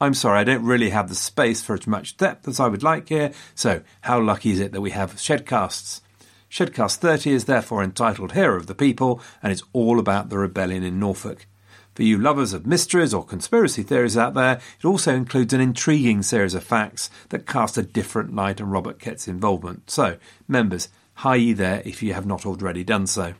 I'm 0.00 0.14
sorry, 0.14 0.38
I 0.38 0.44
don't 0.44 0.64
really 0.64 0.90
have 0.90 1.08
the 1.08 1.16
space 1.16 1.60
for 1.60 1.74
as 1.74 1.86
much 1.86 2.16
depth 2.16 2.46
as 2.46 2.60
I 2.60 2.68
would 2.68 2.84
like 2.84 3.08
here, 3.08 3.32
so 3.54 3.82
how 4.02 4.20
lucky 4.20 4.52
is 4.52 4.60
it 4.60 4.70
that 4.72 4.80
we 4.80 4.90
have 4.90 5.16
Shedcasts? 5.16 6.02
Shedcast 6.48 6.96
30 6.96 7.32
is 7.32 7.44
therefore 7.44 7.82
entitled 7.82 8.32
Hero 8.32 8.56
of 8.56 8.68
the 8.68 8.76
People, 8.76 9.20
and 9.42 9.52
it's 9.52 9.64
all 9.72 9.98
about 9.98 10.28
the 10.28 10.38
rebellion 10.38 10.84
in 10.84 11.00
Norfolk. 11.00 11.46
For 11.94 12.04
you 12.04 12.16
lovers 12.16 12.52
of 12.52 12.64
mysteries 12.64 13.12
or 13.12 13.24
conspiracy 13.24 13.82
theories 13.82 14.16
out 14.16 14.34
there, 14.34 14.60
it 14.78 14.84
also 14.84 15.16
includes 15.16 15.52
an 15.52 15.60
intriguing 15.60 16.22
series 16.22 16.54
of 16.54 16.62
facts 16.62 17.10
that 17.30 17.46
cast 17.46 17.76
a 17.76 17.82
different 17.82 18.32
light 18.34 18.60
on 18.60 18.70
Robert 18.70 19.00
Kett's 19.00 19.26
involvement. 19.26 19.90
So, 19.90 20.16
members, 20.46 20.88
hi 21.14 21.34
ye 21.34 21.52
there 21.52 21.82
if 21.84 22.04
you 22.04 22.14
have 22.14 22.24
not 22.24 22.46
already 22.46 22.84
done 22.84 23.08
so. 23.08 23.34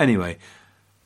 Anyway, 0.00 0.36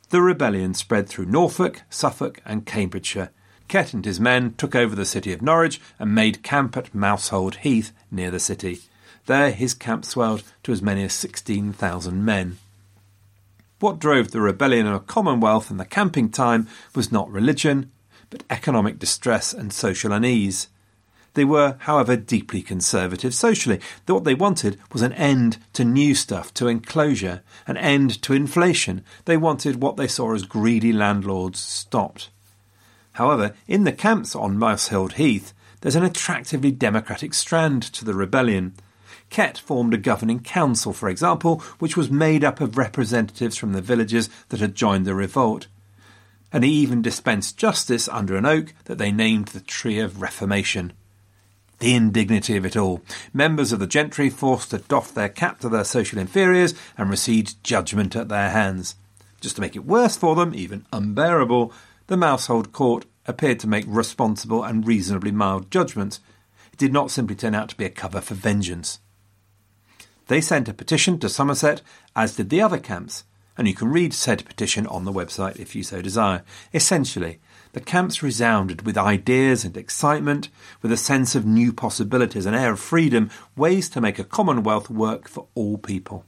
the 0.09 0.23
rebellion 0.23 0.73
spread 0.73 1.07
through 1.07 1.27
Norfolk, 1.27 1.83
Suffolk, 1.91 2.41
and 2.47 2.65
Cambridgeshire. 2.65 3.29
Kett 3.69 3.93
and 3.93 4.03
his 4.03 4.19
men 4.19 4.55
took 4.57 4.75
over 4.75 4.95
the 4.95 5.05
city 5.05 5.31
of 5.31 5.43
Norwich 5.43 5.79
and 5.99 6.13
made 6.13 6.41
camp 6.41 6.75
at 6.75 6.93
Mousehold 6.93 7.57
Heath 7.57 7.93
near 8.09 8.31
the 8.31 8.39
city. 8.39 8.79
There 9.27 9.51
his 9.51 9.75
camp 9.75 10.05
swelled 10.05 10.41
to 10.63 10.71
as 10.71 10.81
many 10.81 11.03
as 11.03 11.13
16,000 11.13 12.25
men. 12.25 12.57
What 13.79 13.99
drove 13.99 14.31
the 14.31 14.41
rebellion 14.41 14.87
of 14.87 15.05
Commonwealth 15.05 15.69
in 15.69 15.77
the 15.77 15.85
camping 15.85 16.29
time 16.29 16.67
was 16.95 17.11
not 17.11 17.31
religion, 17.31 17.91
but 18.31 18.43
economic 18.49 18.97
distress 18.97 19.53
and 19.53 19.71
social 19.71 20.11
unease. 20.11 20.67
They 21.35 21.45
were, 21.45 21.77
however, 21.81 22.15
deeply 22.15 22.63
conservative 22.63 23.35
socially. 23.35 23.79
What 24.07 24.23
they 24.23 24.33
wanted 24.33 24.79
was 24.91 25.03
an 25.03 25.13
end 25.13 25.59
to 25.73 25.85
new 25.85 26.15
stuff, 26.15 26.51
to 26.55 26.67
enclosure, 26.67 27.43
an 27.67 27.77
end 27.77 28.19
to 28.23 28.33
inflation. 28.33 29.03
They 29.25 29.37
wanted 29.37 29.79
what 29.79 29.95
they 29.95 30.07
saw 30.07 30.33
as 30.33 30.43
greedy 30.43 30.91
landlords 30.91 31.59
stopped. 31.59 32.31
However, 33.19 33.53
in 33.67 33.83
the 33.83 33.91
camps 33.91 34.33
on 34.33 34.57
Mousehold 34.57 35.15
Heath, 35.15 35.53
there's 35.81 35.97
an 35.97 36.05
attractively 36.05 36.71
democratic 36.71 37.33
strand 37.33 37.83
to 37.83 38.05
the 38.05 38.13
rebellion. 38.13 38.75
Kett 39.29 39.57
formed 39.57 39.93
a 39.93 39.97
governing 39.97 40.39
council, 40.39 40.93
for 40.93 41.09
example, 41.09 41.59
which 41.79 41.97
was 41.97 42.09
made 42.09 42.45
up 42.45 42.61
of 42.61 42.77
representatives 42.77 43.57
from 43.57 43.73
the 43.73 43.81
villages 43.81 44.29
that 44.47 44.61
had 44.61 44.73
joined 44.73 45.05
the 45.05 45.13
revolt. 45.13 45.67
And 46.53 46.63
he 46.63 46.71
even 46.71 47.01
dispensed 47.01 47.57
justice 47.57 48.07
under 48.07 48.37
an 48.37 48.45
oak 48.45 48.73
that 48.85 48.99
they 48.99 49.11
named 49.11 49.49
the 49.49 49.59
Tree 49.59 49.99
of 49.99 50.21
Reformation. 50.21 50.93
The 51.79 51.95
indignity 51.95 52.55
of 52.55 52.65
it 52.65 52.77
all. 52.77 53.01
Members 53.33 53.73
of 53.73 53.79
the 53.79 53.87
gentry 53.87 54.29
forced 54.29 54.71
to 54.71 54.77
doff 54.77 55.13
their 55.13 55.27
cap 55.27 55.59
to 55.59 55.67
their 55.67 55.83
social 55.83 56.19
inferiors 56.19 56.73
and 56.97 57.09
received 57.09 57.61
judgment 57.65 58.15
at 58.15 58.29
their 58.29 58.51
hands. 58.51 58.95
Just 59.41 59.55
to 59.55 59.61
make 59.61 59.75
it 59.75 59.85
worse 59.85 60.15
for 60.15 60.35
them, 60.35 60.55
even 60.55 60.85
unbearable, 60.93 61.73
the 62.09 62.17
Mousehold 62.17 62.71
Court 62.71 63.05
appeared 63.27 63.59
to 63.59 63.67
make 63.67 63.85
responsible 63.87 64.63
and 64.63 64.87
reasonably 64.87 65.31
mild 65.31 65.69
judgments. 65.69 66.19
It 66.73 66.79
did 66.79 66.91
not 66.91 67.11
simply 67.11 67.35
turn 67.35 67.53
out 67.53 67.69
to 67.69 67.77
be 67.77 67.85
a 67.85 67.89
cover 67.91 68.19
for 68.19 68.33
vengeance. 68.33 68.99
They 70.25 70.41
sent 70.41 70.67
a 70.67 70.73
petition 70.73 71.19
to 71.19 71.29
Somerset, 71.29 71.83
as 72.15 72.35
did 72.35 72.49
the 72.49 72.63
other 72.63 72.79
camps, 72.79 73.25
and 73.59 73.67
you 73.67 73.75
can 73.75 73.91
read 73.91 74.15
said 74.15 74.43
petition 74.43 74.87
on 74.87 75.05
the 75.05 75.13
website 75.13 75.59
if 75.59 75.75
you 75.75 75.83
so 75.83 76.01
desire. 76.01 76.43
Essentially, 76.73 77.39
the 77.73 77.79
camps 77.79 78.23
resounded 78.23 78.87
with 78.87 78.97
ideas 78.97 79.63
and 79.63 79.77
excitement, 79.77 80.49
with 80.81 80.91
a 80.91 80.97
sense 80.97 81.35
of 81.35 81.45
new 81.45 81.71
possibilities, 81.71 82.47
an 82.47 82.55
air 82.55 82.71
of 82.71 82.79
freedom, 82.79 83.29
ways 83.55 83.87
to 83.89 84.01
make 84.01 84.17
a 84.17 84.23
commonwealth 84.23 84.89
work 84.89 85.27
for 85.27 85.45
all 85.53 85.77
people. 85.77 86.25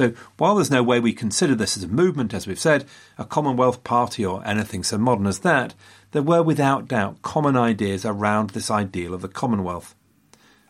So, 0.00 0.14
while 0.38 0.54
there's 0.54 0.70
no 0.70 0.82
way 0.82 0.98
we 0.98 1.12
consider 1.12 1.54
this 1.54 1.76
as 1.76 1.82
a 1.82 1.88
movement, 1.88 2.32
as 2.32 2.46
we've 2.46 2.58
said, 2.58 2.86
a 3.18 3.24
Commonwealth 3.26 3.84
Party 3.84 4.24
or 4.24 4.42
anything 4.46 4.82
so 4.82 4.96
modern 4.96 5.26
as 5.26 5.40
that, 5.40 5.74
there 6.12 6.22
were 6.22 6.42
without 6.42 6.88
doubt 6.88 7.20
common 7.20 7.54
ideas 7.54 8.06
around 8.06 8.48
this 8.50 8.70
ideal 8.70 9.12
of 9.12 9.20
the 9.20 9.28
Commonwealth. 9.28 9.94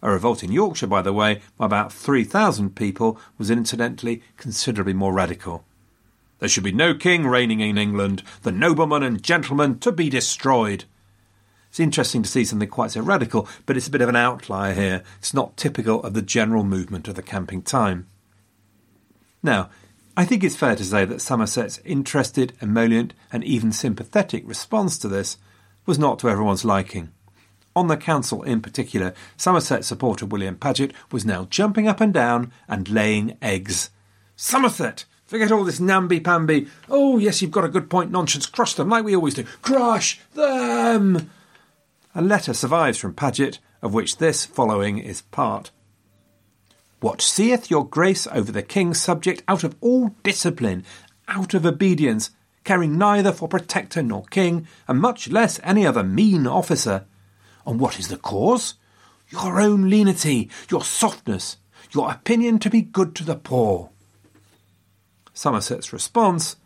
A 0.02 0.10
revolt 0.10 0.42
in 0.42 0.50
Yorkshire, 0.50 0.88
by 0.88 1.00
the 1.00 1.12
way, 1.12 1.42
by 1.56 1.66
about 1.66 1.92
3,000 1.92 2.74
people, 2.74 3.20
was 3.38 3.52
incidentally 3.52 4.20
considerably 4.36 4.94
more 4.94 5.12
radical. 5.12 5.64
There 6.40 6.48
should 6.48 6.64
be 6.64 6.72
no 6.72 6.92
king 6.92 7.24
reigning 7.24 7.60
in 7.60 7.78
England, 7.78 8.24
the 8.42 8.50
noblemen 8.50 9.04
and 9.04 9.22
gentlemen 9.22 9.78
to 9.78 9.92
be 9.92 10.10
destroyed. 10.10 10.86
It's 11.68 11.78
interesting 11.78 12.24
to 12.24 12.28
see 12.28 12.44
something 12.44 12.68
quite 12.68 12.90
so 12.90 13.00
radical, 13.00 13.48
but 13.64 13.76
it's 13.76 13.86
a 13.86 13.92
bit 13.92 14.02
of 14.02 14.08
an 14.08 14.16
outlier 14.16 14.74
here. 14.74 15.04
It's 15.20 15.32
not 15.32 15.56
typical 15.56 16.02
of 16.02 16.14
the 16.14 16.20
general 16.20 16.64
movement 16.64 17.06
of 17.06 17.14
the 17.14 17.22
camping 17.22 17.62
time. 17.62 18.08
Now, 19.42 19.70
I 20.16 20.24
think 20.24 20.44
it's 20.44 20.56
fair 20.56 20.76
to 20.76 20.84
say 20.84 21.04
that 21.04 21.20
Somerset's 21.20 21.80
interested, 21.84 22.52
emollient, 22.60 23.14
and 23.32 23.42
even 23.44 23.72
sympathetic 23.72 24.46
response 24.46 24.98
to 24.98 25.08
this 25.08 25.38
was 25.86 25.98
not 25.98 26.18
to 26.18 26.28
everyone's 26.28 26.64
liking. 26.64 27.10
On 27.74 27.86
the 27.86 27.96
council 27.96 28.42
in 28.42 28.60
particular, 28.60 29.14
Somerset 29.36 29.84
supporter 29.84 30.26
William 30.26 30.56
Paget 30.56 30.92
was 31.12 31.24
now 31.24 31.46
jumping 31.48 31.86
up 31.86 32.00
and 32.00 32.12
down 32.12 32.52
and 32.68 32.88
laying 32.88 33.38
eggs. 33.40 33.90
Somerset! 34.36 35.04
Forget 35.24 35.52
all 35.52 35.62
this 35.62 35.78
namby-pamby. 35.78 36.66
Oh, 36.88 37.18
yes, 37.18 37.40
you've 37.40 37.52
got 37.52 37.64
a 37.64 37.68
good 37.68 37.88
point 37.88 38.10
nonsense. 38.10 38.46
Crush 38.46 38.74
them 38.74 38.88
like 38.88 39.04
we 39.04 39.14
always 39.14 39.34
do. 39.34 39.44
Crush 39.62 40.20
them! 40.34 41.30
A 42.16 42.20
letter 42.20 42.52
survives 42.52 42.98
from 42.98 43.14
Paget, 43.14 43.60
of 43.80 43.94
which 43.94 44.16
this 44.16 44.44
following 44.44 44.98
is 44.98 45.22
part. 45.22 45.70
What 47.00 47.22
seeth 47.22 47.70
your 47.70 47.86
grace 47.86 48.26
over 48.26 48.52
the 48.52 48.62
king's 48.62 49.00
subject 49.00 49.42
out 49.48 49.64
of 49.64 49.74
all 49.80 50.14
discipline, 50.22 50.84
out 51.28 51.54
of 51.54 51.64
obedience, 51.64 52.30
caring 52.62 52.98
neither 52.98 53.32
for 53.32 53.48
protector 53.48 54.02
nor 54.02 54.24
king, 54.24 54.66
and 54.86 55.00
much 55.00 55.28
less 55.28 55.58
any 55.62 55.86
other 55.86 56.02
mean 56.02 56.46
officer, 56.46 57.06
and 57.66 57.80
what 57.80 57.98
is 57.98 58.08
the 58.08 58.18
cause? 58.18 58.74
Your 59.30 59.60
own 59.60 59.88
lenity, 59.88 60.50
your 60.70 60.84
softness, 60.84 61.56
your 61.94 62.10
opinion 62.10 62.58
to 62.58 62.70
be 62.70 62.82
good 62.82 63.14
to 63.16 63.24
the 63.24 63.36
poor. 63.36 63.90
Somerset's 65.32 65.92
response 65.92 66.56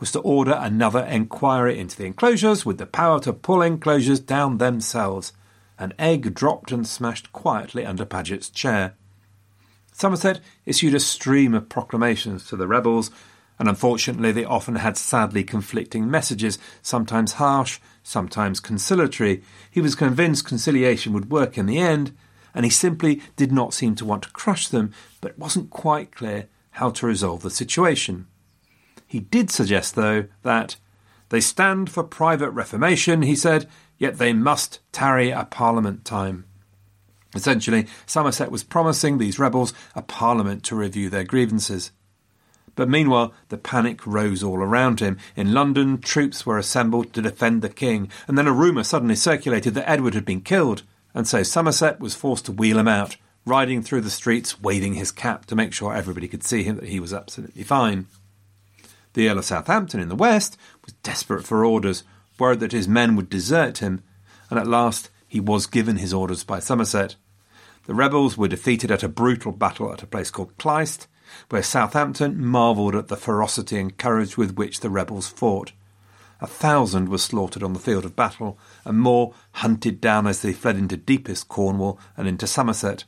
was 0.00 0.10
to 0.12 0.20
order 0.20 0.56
another 0.58 1.04
enquiry 1.04 1.78
into 1.78 1.96
the 1.98 2.06
enclosures 2.06 2.64
with 2.64 2.78
the 2.78 2.86
power 2.86 3.20
to 3.20 3.32
pull 3.32 3.60
enclosures 3.60 4.20
down 4.20 4.56
themselves. 4.56 5.32
An 5.78 5.92
egg 5.98 6.34
dropped 6.34 6.72
and 6.72 6.86
smashed 6.86 7.32
quietly 7.32 7.84
under 7.84 8.06
Paget's 8.06 8.48
chair. 8.48 8.94
Somerset 9.92 10.40
issued 10.66 10.94
a 10.94 11.00
stream 11.00 11.54
of 11.54 11.68
proclamations 11.68 12.46
to 12.48 12.56
the 12.56 12.66
rebels, 12.66 13.10
and 13.58 13.68
unfortunately 13.68 14.32
they 14.32 14.44
often 14.44 14.76
had 14.76 14.96
sadly 14.96 15.44
conflicting 15.44 16.10
messages, 16.10 16.58
sometimes 16.80 17.34
harsh, 17.34 17.78
sometimes 18.02 18.58
conciliatory. 18.58 19.42
He 19.70 19.80
was 19.80 19.94
convinced 19.94 20.46
conciliation 20.46 21.12
would 21.12 21.30
work 21.30 21.56
in 21.56 21.66
the 21.66 21.78
end, 21.78 22.16
and 22.54 22.64
he 22.64 22.70
simply 22.70 23.22
did 23.36 23.52
not 23.52 23.74
seem 23.74 23.94
to 23.96 24.04
want 24.04 24.24
to 24.24 24.30
crush 24.30 24.68
them, 24.68 24.92
but 25.20 25.32
it 25.32 25.38
wasn't 25.38 25.70
quite 25.70 26.14
clear 26.14 26.48
how 26.72 26.90
to 26.90 27.06
resolve 27.06 27.42
the 27.42 27.50
situation. 27.50 28.26
He 29.06 29.20
did 29.20 29.50
suggest, 29.50 29.94
though, 29.94 30.24
that 30.42 30.76
they 31.28 31.40
stand 31.40 31.90
for 31.90 32.02
private 32.02 32.50
reformation, 32.50 33.22
he 33.22 33.36
said, 33.36 33.68
yet 33.98 34.18
they 34.18 34.32
must 34.32 34.80
tarry 34.90 35.30
a 35.30 35.44
parliament 35.44 36.04
time. 36.04 36.46
Essentially, 37.34 37.86
Somerset 38.06 38.50
was 38.50 38.62
promising 38.62 39.18
these 39.18 39.38
rebels 39.38 39.72
a 39.94 40.02
parliament 40.02 40.62
to 40.64 40.76
review 40.76 41.08
their 41.08 41.24
grievances. 41.24 41.90
But 42.74 42.88
meanwhile, 42.88 43.34
the 43.48 43.58
panic 43.58 44.06
rose 44.06 44.42
all 44.42 44.58
around 44.58 45.00
him. 45.00 45.18
In 45.36 45.52
London, 45.52 45.98
troops 46.00 46.46
were 46.46 46.58
assembled 46.58 47.12
to 47.12 47.22
defend 47.22 47.60
the 47.60 47.68
king, 47.68 48.10
and 48.26 48.38
then 48.38 48.46
a 48.46 48.52
rumour 48.52 48.82
suddenly 48.82 49.16
circulated 49.16 49.74
that 49.74 49.88
Edward 49.88 50.14
had 50.14 50.24
been 50.24 50.40
killed, 50.40 50.82
and 51.14 51.26
so 51.26 51.42
Somerset 51.42 52.00
was 52.00 52.14
forced 52.14 52.46
to 52.46 52.52
wheel 52.52 52.78
him 52.78 52.88
out, 52.88 53.16
riding 53.44 53.82
through 53.82 54.00
the 54.00 54.10
streets 54.10 54.60
waving 54.60 54.94
his 54.94 55.12
cap 55.12 55.46
to 55.46 55.56
make 55.56 55.72
sure 55.72 55.94
everybody 55.94 56.28
could 56.28 56.44
see 56.44 56.62
him 56.62 56.76
that 56.76 56.88
he 56.88 57.00
was 57.00 57.12
absolutely 57.12 57.62
fine. 57.62 58.06
The 59.14 59.28
Earl 59.28 59.38
of 59.38 59.44
Southampton 59.44 60.00
in 60.00 60.08
the 60.08 60.16
west 60.16 60.56
was 60.84 60.94
desperate 61.02 61.44
for 61.44 61.64
orders, 61.64 62.04
worried 62.38 62.60
that 62.60 62.72
his 62.72 62.88
men 62.88 63.16
would 63.16 63.28
desert 63.28 63.78
him, 63.78 64.02
and 64.48 64.58
at 64.58 64.66
last 64.66 65.10
he 65.28 65.40
was 65.40 65.66
given 65.66 65.96
his 65.96 66.14
orders 66.14 66.44
by 66.44 66.58
Somerset. 66.58 67.16
The 67.84 67.94
rebels 67.94 68.38
were 68.38 68.48
defeated 68.48 68.90
at 68.90 69.02
a 69.02 69.08
brutal 69.08 69.52
battle 69.52 69.92
at 69.92 70.02
a 70.02 70.06
place 70.06 70.30
called 70.30 70.56
Clyst, 70.58 71.08
where 71.48 71.62
Southampton 71.62 72.44
marvelled 72.44 72.94
at 72.94 73.08
the 73.08 73.16
ferocity 73.16 73.78
and 73.78 73.96
courage 73.96 74.36
with 74.36 74.54
which 74.54 74.80
the 74.80 74.90
rebels 74.90 75.28
fought. 75.28 75.72
A 76.40 76.46
thousand 76.46 77.08
were 77.08 77.18
slaughtered 77.18 77.62
on 77.62 77.72
the 77.72 77.78
field 77.78 78.04
of 78.04 78.16
battle, 78.16 78.58
and 78.84 79.00
more 79.00 79.34
hunted 79.52 80.00
down 80.00 80.26
as 80.26 80.42
they 80.42 80.52
fled 80.52 80.76
into 80.76 80.96
deepest 80.96 81.48
Cornwall 81.48 81.98
and 82.16 82.28
into 82.28 82.46
Somerset. 82.46 83.04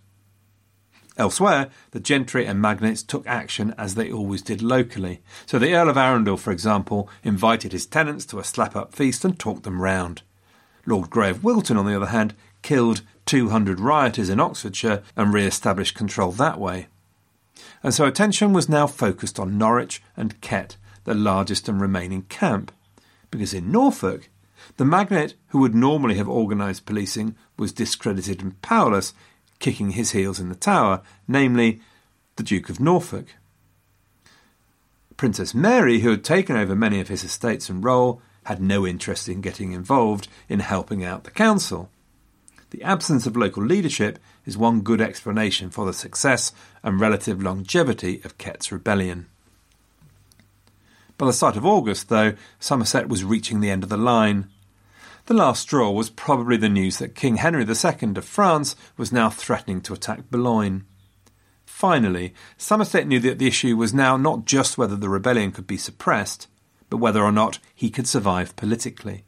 Elsewhere, 1.17 1.71
the 1.93 2.01
gentry 2.01 2.45
and 2.45 2.61
magnates 2.61 3.03
took 3.03 3.25
action 3.27 3.73
as 3.79 3.95
they 3.95 4.11
always 4.11 4.43
did 4.43 4.63
locally. 4.63 5.21
So 5.47 5.61
the 5.61 5.75
Earl 5.75 5.89
of 5.89 5.97
Arundel, 5.97 6.37
for 6.37 6.51
example, 6.51 7.09
invited 7.23 7.71
his 7.71 7.87
tenants 7.87 8.27
to 8.27 8.41
a 8.41 8.45
slap 8.45 8.75
up 8.75 8.93
feast 8.93 9.25
and 9.25 9.39
talked 9.39 9.63
them 9.63 9.81
round. 9.81 10.23
Lord 10.87 11.11
Grey 11.11 11.31
of 11.31 11.45
Wilton, 11.45 11.77
on 11.77 11.87
the 11.87 11.95
other 11.95 12.07
hand, 12.07 12.35
killed 12.63 13.03
200 13.27 13.81
rioters 13.81 14.29
in 14.29 14.41
Oxfordshire 14.41 15.03
and 15.17 15.33
re 15.33 15.47
established 15.47 15.95
control 15.95 16.33
that 16.33 16.59
way. 16.59 16.89
And 17.83 17.95
so 17.95 18.07
attention 18.07 18.53
was 18.53 18.69
now 18.69 18.87
focused 18.87 19.39
on 19.39 19.59
Norwich 19.59 20.03
and 20.17 20.41
Kett, 20.41 20.77
the 21.05 21.15
largest 21.15 21.69
and 21.69 21.81
remaining 21.81 22.23
camp 22.23 22.73
because 23.35 23.53
in 23.53 23.73
Norfolk, 23.73 24.29
the 24.77 24.85
magnate 24.85 25.35
who 25.49 25.59
would 25.59 25.75
normally 25.75 26.15
have 26.15 26.29
organised 26.29 26.87
policing 26.87 27.35
was 27.59 27.73
discredited 27.73 28.43
and 28.43 28.61
powerless, 28.63 29.13
kicking 29.59 29.91
his 29.91 30.13
heels 30.13 30.39
in 30.39 30.49
the 30.49 30.55
tower, 30.55 31.03
namely 31.27 31.81
the 32.37 32.45
Duke 32.45 32.69
of 32.69 32.79
Norfolk. 32.79 33.35
Princess 35.17 35.53
Mary, 35.53 36.01
who 36.01 36.11
had 36.11 36.23
taken 36.23 36.57
over 36.57 36.77
many 36.77 37.01
of 37.01 37.09
his 37.09 37.25
estates 37.25 37.69
and 37.69 37.83
role, 37.83 38.23
had 38.45 38.63
no 38.63 38.87
interest 38.87 39.29
in 39.29 39.41
getting 39.41 39.73
involved 39.73 40.29
in 40.49 40.61
helping 40.61 41.05
out 41.05 41.25
the 41.25 41.33
council. 41.33 41.91
The 42.75 42.83
absence 42.83 43.25
of 43.25 43.37
local 43.37 43.65
leadership 43.65 44.19
is 44.45 44.59
one 44.59 44.81
good 44.81 45.01
explanation 45.01 45.71
for 45.71 45.87
the 45.87 45.93
success 45.93 46.51
and 46.83 46.99
relative 46.99 47.41
longevity 47.41 48.21
of 48.25 48.37
Kett's 48.37 48.73
rebellion. 48.73 49.27
By 51.17 51.27
the 51.27 51.33
start 51.33 51.57
of 51.57 51.65
August, 51.65 52.09
though, 52.09 52.35
Somerset 52.59 53.09
was 53.09 53.23
reaching 53.23 53.61
the 53.61 53.71
end 53.71 53.85
of 53.85 53.91
the 53.91 53.97
line. 53.97 54.49
The 55.27 55.35
last 55.35 55.63
straw 55.63 55.93
was 55.93 56.11
probably 56.11 56.57
the 56.57 56.69
news 56.69 56.99
that 56.99 57.15
King 57.15 57.37
Henry 57.37 57.63
II 57.63 58.17
of 58.17 58.25
France 58.25 58.75
was 58.97 59.13
now 59.13 59.31
threatening 59.31 59.81
to 59.83 59.93
attack 59.93 60.29
Boulogne. 60.29 60.85
Finally, 61.65 62.35
Somerset 62.57 63.07
knew 63.07 63.21
that 63.21 63.39
the 63.39 63.47
issue 63.47 63.77
was 63.77 63.95
now 63.95 64.17
not 64.17 64.47
just 64.47 64.77
whether 64.77 64.97
the 64.97 65.09
rebellion 65.09 65.53
could 65.53 65.69
be 65.69 65.77
suppressed, 65.77 66.49
but 66.91 66.97
whether 66.97 67.23
or 67.23 67.31
not 67.31 67.61
he 67.73 67.89
could 67.89 68.09
survive 68.09 68.57
politically. 68.57 69.25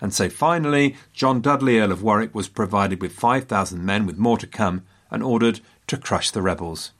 And 0.00 0.14
so 0.14 0.28
finally, 0.28 0.96
John 1.12 1.40
Dudley, 1.40 1.78
Earl 1.78 1.92
of 1.92 2.02
Warwick, 2.02 2.34
was 2.34 2.48
provided 2.48 3.02
with 3.02 3.12
5,000 3.12 3.84
men 3.84 4.06
with 4.06 4.16
more 4.16 4.38
to 4.38 4.46
come 4.46 4.82
and 5.10 5.22
ordered 5.22 5.60
to 5.88 5.96
crush 5.96 6.30
the 6.30 6.42
rebels. 6.42 6.92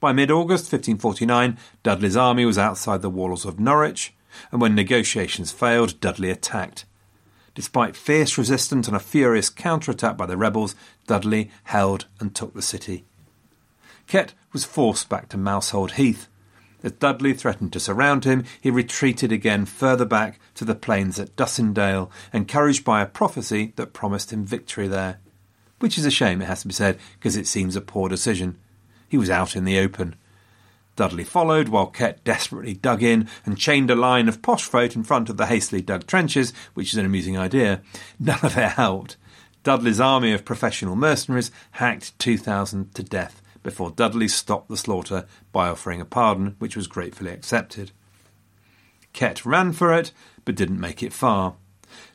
By 0.00 0.12
mid 0.12 0.30
August 0.30 0.64
1549, 0.64 1.56
Dudley's 1.84 2.16
army 2.16 2.44
was 2.44 2.58
outside 2.58 3.02
the 3.02 3.10
walls 3.10 3.44
of 3.44 3.60
Norwich, 3.60 4.12
and 4.50 4.60
when 4.60 4.74
negotiations 4.74 5.52
failed, 5.52 6.00
Dudley 6.00 6.30
attacked. 6.30 6.84
Despite 7.54 7.96
fierce 7.96 8.38
resistance 8.38 8.88
and 8.88 8.96
a 8.96 9.00
furious 9.00 9.50
counterattack 9.50 10.16
by 10.16 10.26
the 10.26 10.36
rebels, 10.36 10.74
Dudley 11.06 11.50
held 11.64 12.06
and 12.18 12.34
took 12.34 12.54
the 12.54 12.62
city. 12.62 13.04
Kett 14.06 14.32
was 14.52 14.64
forced 14.64 15.08
back 15.08 15.28
to 15.28 15.36
Mousehold 15.36 15.92
Heath. 15.92 16.28
As 16.82 16.92
Dudley 16.92 17.32
threatened 17.32 17.72
to 17.72 17.80
surround 17.80 18.24
him, 18.24 18.44
he 18.60 18.70
retreated 18.70 19.30
again 19.30 19.66
further 19.66 20.04
back 20.04 20.40
to 20.56 20.64
the 20.64 20.74
plains 20.74 21.20
at 21.20 21.36
Dussindale, 21.36 22.10
encouraged 22.32 22.84
by 22.84 23.00
a 23.00 23.06
prophecy 23.06 23.72
that 23.76 23.92
promised 23.92 24.32
him 24.32 24.44
victory 24.44 24.88
there. 24.88 25.18
Which 25.78 25.96
is 25.96 26.06
a 26.06 26.10
shame, 26.10 26.42
it 26.42 26.46
has 26.46 26.62
to 26.62 26.68
be 26.68 26.74
said, 26.74 26.98
because 27.18 27.36
it 27.36 27.46
seems 27.46 27.76
a 27.76 27.80
poor 27.80 28.08
decision. 28.08 28.58
He 29.08 29.16
was 29.16 29.30
out 29.30 29.54
in 29.54 29.64
the 29.64 29.78
open. 29.78 30.16
Dudley 30.96 31.24
followed 31.24 31.68
while 31.68 31.86
Kett 31.86 32.22
desperately 32.24 32.74
dug 32.74 33.02
in 33.02 33.28
and 33.46 33.58
chained 33.58 33.90
a 33.90 33.94
line 33.94 34.28
of 34.28 34.42
posh 34.42 34.72
in 34.74 35.04
front 35.04 35.30
of 35.30 35.36
the 35.36 35.46
hastily 35.46 35.82
dug 35.82 36.06
trenches, 36.06 36.52
which 36.74 36.92
is 36.92 36.98
an 36.98 37.06
amusing 37.06 37.38
idea. 37.38 37.80
None 38.18 38.40
of 38.42 38.58
it 38.58 38.72
helped. 38.72 39.16
Dudley's 39.62 40.00
army 40.00 40.32
of 40.32 40.44
professional 40.44 40.96
mercenaries 40.96 41.52
hacked 41.72 42.18
2,000 42.18 42.94
to 42.94 43.02
death 43.02 43.41
before 43.62 43.90
Dudley 43.90 44.28
stopped 44.28 44.68
the 44.68 44.76
slaughter 44.76 45.26
by 45.52 45.68
offering 45.68 46.00
a 46.00 46.04
pardon, 46.04 46.56
which 46.58 46.76
was 46.76 46.86
gratefully 46.86 47.30
accepted. 47.30 47.92
Kett 49.12 49.44
ran 49.44 49.72
for 49.72 49.92
it, 49.92 50.12
but 50.44 50.54
didn't 50.54 50.80
make 50.80 51.02
it 51.02 51.12
far. 51.12 51.54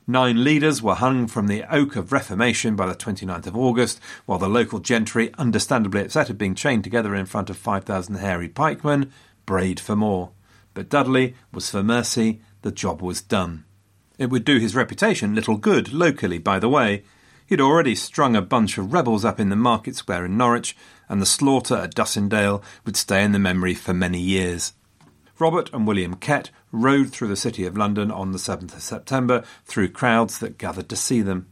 Nine 0.08 0.44
leaders 0.44 0.82
were 0.82 0.96
hung 0.96 1.28
from 1.28 1.48
the 1.48 1.64
Oak 1.74 1.96
of 1.96 2.12
Reformation 2.12 2.76
by 2.76 2.88
the 2.88 2.96
29th 2.96 3.48
of 3.48 3.58
August, 3.58 4.00
while 4.26 4.40
the 4.40 4.48
local 4.48 4.80
gentry, 4.80 5.32
understandably 5.38 6.02
upset 6.02 6.30
at 6.30 6.38
being 6.38 6.56
chained 6.56 6.84
together 6.84 7.14
in 7.14 7.26
front 7.26 7.50
of 7.50 7.58
5,000 7.58 8.16
hairy 8.16 8.48
pikemen, 8.48 9.12
brayed 9.46 9.80
for 9.80 9.96
more. 9.96 10.32
But 10.74 10.90
Dudley 10.90 11.36
was 11.52 11.70
for 11.70 11.84
mercy, 11.84 12.42
the 12.62 12.72
job 12.72 13.02
was 13.02 13.22
done. 13.22 13.66
It 14.18 14.30
would 14.30 14.46
do 14.46 14.58
his 14.58 14.76
reputation 14.76 15.36
little 15.36 15.58
good 15.58 15.94
locally, 15.94 16.40
by 16.40 16.60
the 16.60 16.70
way. 16.70 17.04
He'd 17.46 17.62
already 17.62 17.94
strung 17.94 18.36
a 18.36 18.42
bunch 18.42 18.78
of 18.78 18.94
rebels 18.94 19.24
up 19.24 19.40
in 19.40 19.50
the 19.50 19.56
market 19.56 19.96
square 19.96 20.26
in 20.26 20.38
Norwich, 20.38 20.76
and 21.10 21.22
the 21.22 21.26
slaughter 21.26 21.76
at 21.76 21.96
Dussindale 21.96 22.64
would 22.86 22.96
stay 22.96 23.24
in 23.24 23.32
the 23.32 23.40
memory 23.40 23.74
for 23.74 23.94
many 23.94 24.20
years. 24.20 24.74
Robert 25.40 25.72
and 25.72 25.86
William 25.86 26.16
Kett 26.16 26.50
rode 26.72 27.12
through 27.12 27.28
the 27.28 27.36
City 27.36 27.66
of 27.66 27.78
London 27.78 28.12
on 28.12 28.32
the 28.32 28.40
7th 28.40 28.74
of 28.74 28.82
September 28.82 29.44
through 29.66 29.90
crowds 29.90 30.40
that 30.40 30.58
gathered 30.58 30.90
to 30.90 30.96
see 30.96 31.22
them. 31.22 31.48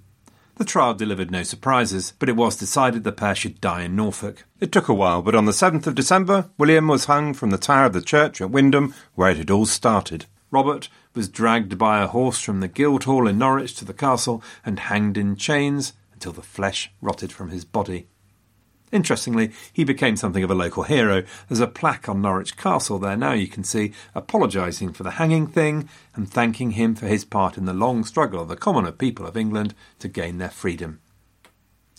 The 0.56 0.66
trial 0.66 0.94
delivered 0.94 1.32
no 1.32 1.44
surprises, 1.44 2.14
but 2.18 2.30
it 2.30 2.36
was 2.36 2.56
decided 2.56 3.04
the 3.04 3.12
pair 3.12 3.36
should 3.36 3.60
die 3.60 3.84
in 3.84 3.96
Norfolk. 3.96 4.46
It 4.60 4.72
took 4.72 4.88
a 4.88 4.94
while, 4.94 5.22
but 5.22 5.36
on 5.36 5.46
the 5.46 5.52
7th 5.52 5.86
of 5.86 5.96
December, 5.96 6.50
William 6.58 6.88
was 6.88 7.06
hung 7.06 7.34
from 7.34 7.50
the 7.50 7.58
tower 7.58 7.86
of 7.86 7.94
the 7.94 8.02
church 8.02 8.40
at 8.40 8.50
Wymondham, 8.50 8.94
where 9.16 9.32
it 9.32 9.38
had 9.38 9.52
all 9.52 9.66
started. 9.66 10.26
Robert 10.52 10.88
was 11.14 11.28
dragged 11.28 11.78
by 11.78 12.02
a 12.02 12.08
horse 12.08 12.40
from 12.40 12.62
the 12.62 12.70
Guildhall 12.70 13.28
in 13.28 13.38
Norwich 13.38 13.76
to 13.76 13.86
the 13.86 13.94
castle 13.94 14.42
and 14.66 14.80
hanged 14.80 15.18
in 15.18 15.36
chains 15.36 15.92
until 16.14 16.32
the 16.32 16.42
flesh 16.42 16.90
rotted 17.02 17.34
from 17.34 17.50
his 17.50 17.66
body. 17.66 18.08
Interestingly, 18.96 19.52
he 19.74 19.84
became 19.84 20.16
something 20.16 20.42
of 20.42 20.50
a 20.50 20.56
local 20.56 20.84
hero. 20.84 21.26
There's 21.50 21.60
a 21.60 21.68
plaque 21.68 22.08
on 22.08 22.22
Norwich 22.22 22.56
Castle 22.56 22.98
there 22.98 23.18
now 23.18 23.34
you 23.34 23.50
can 23.50 23.66
see, 23.66 23.92
apologising 24.16 24.94
for 24.94 25.04
the 25.04 25.12
hanging 25.12 25.48
thing 25.48 25.90
and 26.16 26.32
thanking 26.32 26.72
him 26.72 26.96
for 26.96 27.06
his 27.06 27.26
part 27.26 27.58
in 27.58 27.66
the 27.66 27.74
long 27.74 28.06
struggle 28.06 28.40
of 28.40 28.48
the 28.48 28.56
commoner 28.56 28.94
people 28.94 29.28
of 29.28 29.36
England 29.36 29.76
to 30.00 30.08
gain 30.08 30.38
their 30.38 30.50
freedom. 30.50 31.02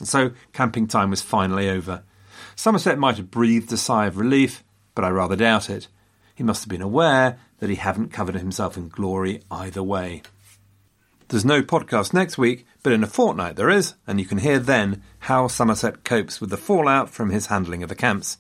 So 0.03 0.31
camping 0.55 0.87
time 0.87 1.11
was 1.11 1.21
finally 1.21 1.69
over. 1.69 2.03
Somerset 2.55 2.99
might 2.99 3.19
have 3.19 3.31
breathed 3.31 3.71
a 3.75 3.77
sigh 3.77 4.07
of 4.07 4.17
relief, 4.17 4.65
but 4.95 5.05
I 5.05 5.11
rather 5.11 5.37
doubt 5.37 5.69
it. 5.69 5.89
He 6.35 6.45
must 6.45 6.65
have 6.65 6.71
been 6.71 6.81
aware 6.81 7.39
that 7.59 7.69
he 7.69 7.77
hadn't 7.77 8.11
covered 8.11 8.37
himself 8.37 8.79
in 8.79 8.89
glory 8.89 9.43
either 9.51 9.83
way. 9.83 10.23
There's 11.29 11.45
no 11.45 11.61
podcast 11.61 12.15
next 12.15 12.39
week, 12.39 12.67
but 12.87 12.93
in 12.93 13.03
a 13.03 13.09
fortnight 13.09 13.57
there 13.57 13.69
is, 13.69 13.95
and 14.07 14.21
you 14.21 14.25
can 14.25 14.39
hear 14.39 14.61
then 14.61 15.03
how 15.19 15.49
Somerset 15.49 16.05
copes 16.05 16.41
with 16.41 16.51
the 16.51 16.57
fallout 16.57 17.11
from 17.11 17.31
his 17.31 17.47
handling 17.47 17.83
of 17.83 17.89
the 17.89 17.97
camps. 17.97 18.39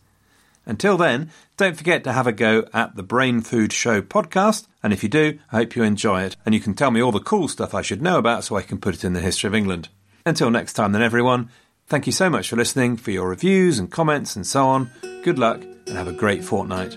Until 0.64 0.96
then, 0.96 1.32
don't 1.56 1.76
forget 1.76 2.04
to 2.04 2.12
have 2.12 2.28
a 2.28 2.32
go 2.32 2.64
at 2.72 2.94
the 2.94 3.02
Brain 3.02 3.40
Food 3.40 3.72
Show 3.72 4.02
podcast, 4.02 4.68
and 4.84 4.92
if 4.92 5.02
you 5.02 5.08
do, 5.08 5.40
I 5.50 5.56
hope 5.56 5.74
you 5.74 5.82
enjoy 5.82 6.22
it, 6.22 6.36
and 6.46 6.54
you 6.54 6.60
can 6.60 6.74
tell 6.74 6.92
me 6.92 7.00
all 7.00 7.10
the 7.10 7.18
cool 7.18 7.48
stuff 7.48 7.74
I 7.74 7.82
should 7.82 8.00
know 8.00 8.18
about 8.18 8.44
so 8.44 8.54
I 8.54 8.62
can 8.62 8.78
put 8.78 8.94
it 8.94 9.02
in 9.02 9.14
the 9.14 9.20
history 9.20 9.48
of 9.48 9.54
England. 9.56 9.88
Until 10.24 10.48
next 10.48 10.74
time, 10.74 10.92
then, 10.92 11.02
everyone, 11.02 11.50
thank 11.88 12.06
you 12.06 12.12
so 12.12 12.30
much 12.30 12.48
for 12.48 12.54
listening, 12.54 12.96
for 12.96 13.10
your 13.10 13.28
reviews 13.28 13.80
and 13.80 13.90
comments 13.90 14.36
and 14.36 14.46
so 14.46 14.64
on. 14.68 14.92
Good 15.24 15.40
luck, 15.40 15.60
and 15.88 15.96
have 15.96 16.06
a 16.06 16.12
great 16.12 16.44
fortnight. 16.44 16.96